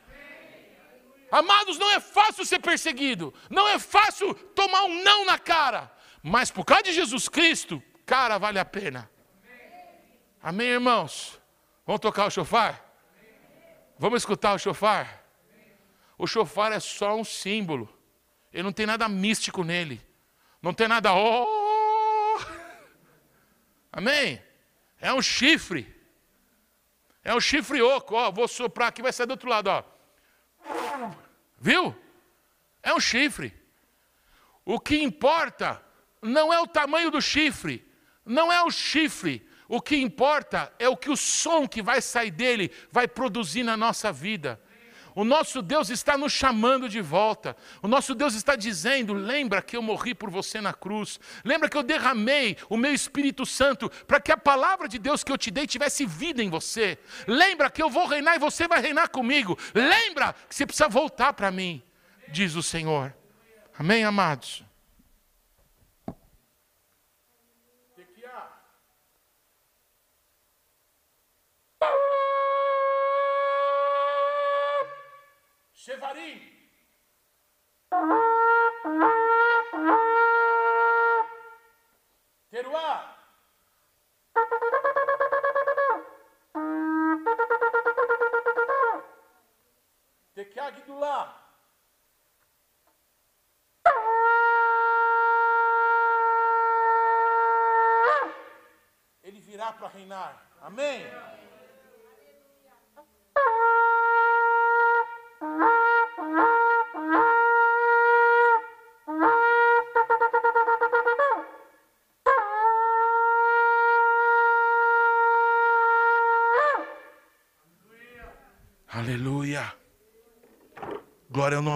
[1.30, 5.92] Amados, não é fácil ser perseguido, não é fácil tomar um não na cara,
[6.22, 9.10] mas por causa de Jesus Cristo, cara, vale a pena.
[10.40, 11.38] Amém, irmãos?
[11.84, 12.82] Vamos tocar o chofar?
[13.98, 15.24] Vamos escutar o chofar?
[16.16, 17.96] O chofar é só um símbolo
[18.56, 20.00] ele não tem nada místico nele.
[20.62, 21.12] Não tem nada.
[21.12, 22.38] Oh!
[23.92, 24.42] Amém?
[24.98, 25.94] É um chifre.
[27.22, 28.14] É um chifre oco.
[28.14, 29.68] Ó, vou soprar aqui, vai sair do outro lado.
[29.68, 29.84] Ó.
[31.58, 31.94] Viu?
[32.82, 33.54] É um chifre.
[34.64, 35.84] O que importa
[36.22, 37.85] não é o tamanho do chifre,
[38.26, 39.46] não é o chifre.
[39.68, 43.76] O que importa é o que o som que vai sair dele vai produzir na
[43.76, 44.60] nossa vida.
[45.16, 47.56] O nosso Deus está nos chamando de volta.
[47.82, 51.18] O nosso Deus está dizendo: lembra que eu morri por você na cruz.
[51.42, 55.32] Lembra que eu derramei o meu Espírito Santo para que a palavra de Deus que
[55.32, 56.98] eu te dei tivesse vida em você.
[57.26, 59.58] Lembra que eu vou reinar e você vai reinar comigo.
[59.74, 61.82] Lembra que você precisa voltar para mim,
[62.28, 63.14] diz o Senhor.
[63.78, 64.66] Amém, amados?
[75.96, 76.40] Chevarim.
[82.50, 83.16] Teruá.
[90.34, 91.42] Tequiagdulá.
[99.22, 100.46] Ele virá para reinar.
[100.60, 101.06] Amém?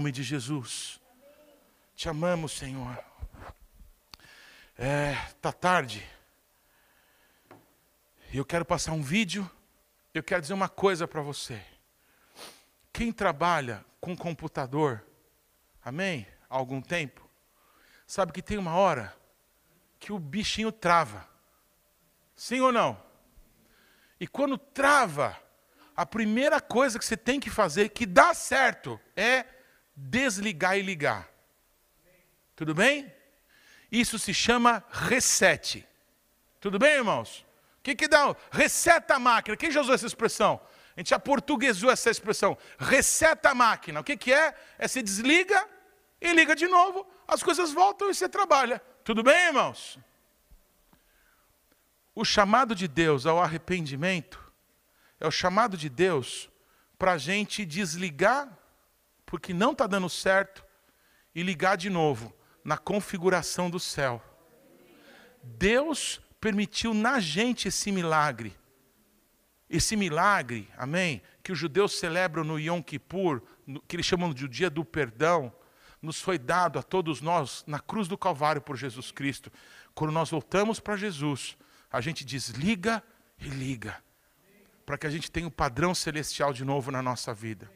[0.01, 0.98] Nome de Jesus.
[1.94, 2.98] Te amamos, Senhor.
[4.78, 6.09] É, tá tarde.
[8.32, 9.48] Eu quero passar um vídeo.
[10.14, 11.62] Eu quero dizer uma coisa para você.
[12.90, 15.05] Quem trabalha com computador,
[15.84, 16.26] amém?
[16.48, 17.28] Há algum tempo,
[18.07, 19.14] sabe que tem uma hora
[19.98, 21.28] que o bichinho trava.
[22.34, 22.98] Sim ou não?
[24.18, 25.38] E quando trava,
[25.94, 29.60] a primeira coisa que você tem que fazer, que dá certo, é
[30.01, 31.28] desligar e ligar.
[32.57, 33.12] Tudo bem?
[33.90, 35.86] Isso se chama reset.
[36.61, 37.44] Tudo bem, irmãos?
[37.78, 38.34] O que, que dá?
[38.51, 39.57] Reseta a máquina.
[39.57, 40.61] Quem já usou essa expressão?
[40.96, 42.57] A gente já portuguesou essa expressão.
[42.78, 44.01] Reseta a máquina.
[44.01, 44.55] O que, que é?
[44.78, 45.66] É você desliga
[46.20, 48.80] e liga de novo, as coisas voltam e você trabalha.
[49.03, 49.98] Tudo bem, irmãos?
[52.14, 54.53] O chamado de Deus ao arrependimento
[55.18, 56.51] é o chamado de Deus
[56.98, 58.46] para a gente desligar,
[59.31, 60.66] porque não está dando certo,
[61.33, 64.20] e ligar de novo na configuração do céu.
[65.41, 68.59] Deus permitiu na gente esse milagre.
[69.68, 73.41] Esse milagre, amém, que os judeus celebram no Yom Kippur,
[73.87, 75.53] que eles chamam de o dia do perdão,
[76.03, 79.53] nos foi dado a todos nós na cruz do Calvário por Jesus Cristo.
[79.95, 81.57] Quando nós voltamos para Jesus,
[81.89, 83.01] a gente desliga
[83.39, 84.03] e liga,
[84.85, 87.70] para que a gente tenha o padrão celestial de novo na nossa vida.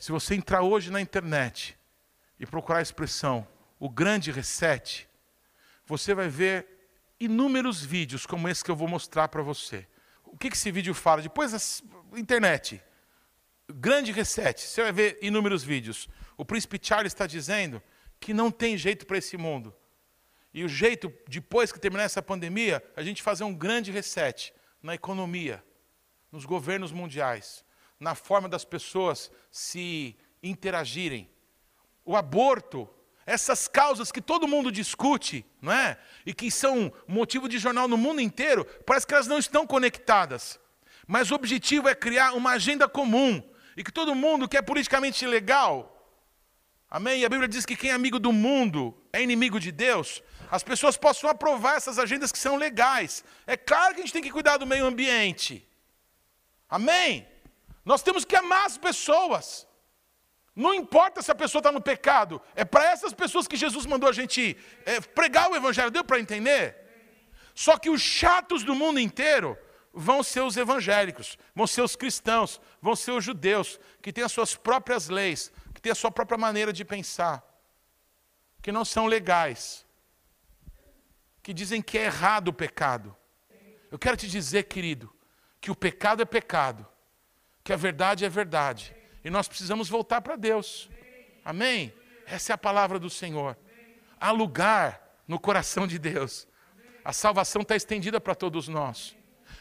[0.00, 1.78] Se você entrar hoje na internet
[2.38, 3.46] e procurar a expressão
[3.78, 5.06] o grande reset,
[5.84, 6.66] você vai ver
[7.20, 9.86] inúmeros vídeos como esse que eu vou mostrar para você.
[10.24, 11.20] O que, esse vídeo fala?
[11.20, 12.82] Depois da internet.
[13.68, 14.62] Grande reset.
[14.62, 16.08] Você vai ver inúmeros vídeos.
[16.34, 17.82] O príncipe Charles está dizendo
[18.18, 19.74] que não tem jeito para esse mundo.
[20.54, 24.94] E o jeito, depois que terminar essa pandemia, a gente fazer um grande reset na
[24.94, 25.62] economia,
[26.32, 27.64] nos governos mundiais,
[28.00, 31.30] na forma das pessoas se interagirem.
[32.02, 32.88] O aborto,
[33.26, 35.98] essas causas que todo mundo discute, não é?
[36.24, 40.58] E que são motivo de jornal no mundo inteiro, parece que elas não estão conectadas.
[41.06, 43.42] Mas o objetivo é criar uma agenda comum
[43.76, 46.18] e que todo mundo que é politicamente legal,
[46.90, 47.20] amém?
[47.20, 50.22] E a Bíblia diz que quem é amigo do mundo é inimigo de Deus.
[50.50, 53.22] As pessoas possam aprovar essas agendas que são legais.
[53.46, 55.68] É claro que a gente tem que cuidar do meio ambiente.
[56.68, 57.26] Amém?
[57.84, 59.66] Nós temos que amar as pessoas.
[60.54, 64.08] Não importa se a pessoa está no pecado, é para essas pessoas que Jesus mandou
[64.08, 65.90] a gente é, pregar o Evangelho.
[65.90, 66.76] Deu para entender?
[67.54, 69.56] Só que os chatos do mundo inteiro
[69.92, 74.32] vão ser os evangélicos, vão ser os cristãos, vão ser os judeus, que têm as
[74.32, 77.44] suas próprias leis, que têm a sua própria maneira de pensar,
[78.62, 79.84] que não são legais,
[81.42, 83.16] que dizem que é errado o pecado.
[83.90, 85.12] Eu quero te dizer, querido,
[85.60, 86.86] que o pecado é pecado,
[87.62, 88.94] que a verdade é verdade,
[89.24, 90.88] e nós precisamos voltar para Deus.
[91.44, 91.92] Amém?
[92.26, 93.56] Essa é a palavra do Senhor.
[94.20, 96.46] Há lugar no coração de Deus.
[97.04, 99.16] A salvação está estendida para todos nós.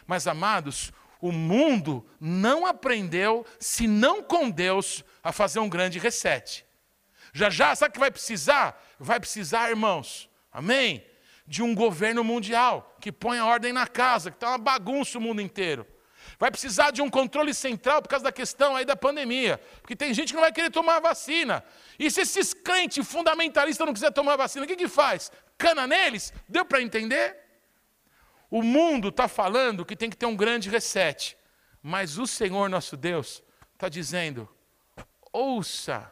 [0.06, 0.92] Mas, amados,
[1.22, 6.66] o mundo não aprendeu, se não com Deus, a fazer um grande reset.
[7.34, 8.82] Já já, sabe o que vai precisar?
[9.00, 11.06] Vai precisar, irmãos, amém?
[11.46, 15.22] De um governo mundial que põe a ordem na casa, que está uma bagunça o
[15.22, 15.86] mundo inteiro.
[16.40, 19.60] Vai precisar de um controle central por causa da questão aí da pandemia.
[19.82, 21.62] Porque tem gente que não vai querer tomar a vacina.
[22.00, 25.30] E se esses crentes fundamentalistas não quiserem tomar a vacina, o que, que faz?
[25.58, 26.32] Cana neles?
[26.48, 27.36] Deu para entender?
[28.50, 31.38] O mundo está falando que tem que ter um grande reset.
[31.84, 34.48] Mas o Senhor nosso Deus está dizendo:
[35.34, 36.10] ouça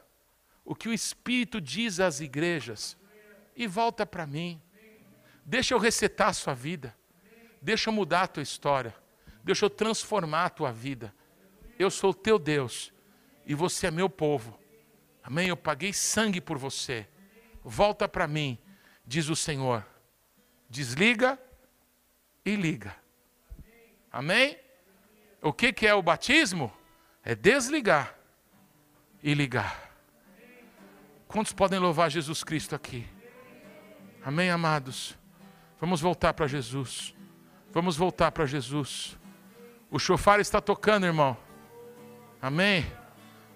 [0.66, 2.98] o que o Espírito diz às igrejas
[3.56, 4.62] e volta para mim.
[5.46, 6.94] Deixa eu resetar a sua vida.
[7.62, 8.94] Deixa eu mudar a tua história.
[9.48, 11.16] Deixa eu transformar a tua vida.
[11.80, 12.92] Eu sou o teu Deus
[13.46, 14.60] e você é meu povo.
[15.24, 15.48] Amém?
[15.48, 17.08] Eu paguei sangue por você.
[17.64, 18.58] Volta para mim,
[19.06, 19.86] diz o Senhor.
[20.70, 21.40] Desliga
[22.44, 22.94] e liga.
[24.12, 24.60] Amém?
[25.42, 26.70] O que, que é o batismo?
[27.24, 28.18] É desligar
[29.24, 29.98] e ligar.
[31.26, 33.08] Quantos podem louvar Jesus Cristo aqui?
[34.26, 35.18] Amém, amados?
[35.80, 37.16] Vamos voltar para Jesus.
[37.72, 39.18] Vamos voltar para Jesus.
[39.90, 41.38] O chofar está tocando, irmão.
[42.42, 42.86] Amém?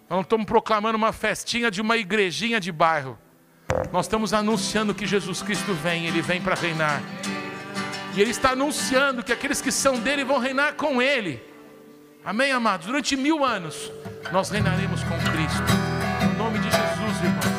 [0.09, 3.17] Nós não estamos proclamando uma festinha de uma igrejinha de bairro.
[3.91, 7.01] Nós estamos anunciando que Jesus Cristo vem, Ele vem para reinar.
[8.15, 11.41] E Ele está anunciando que aqueles que são dele vão reinar com Ele.
[12.23, 12.87] Amém, amados?
[12.87, 13.91] Durante mil anos,
[14.31, 15.63] nós reinaremos com Cristo.
[16.23, 17.50] Em nome de Jesus, irmão.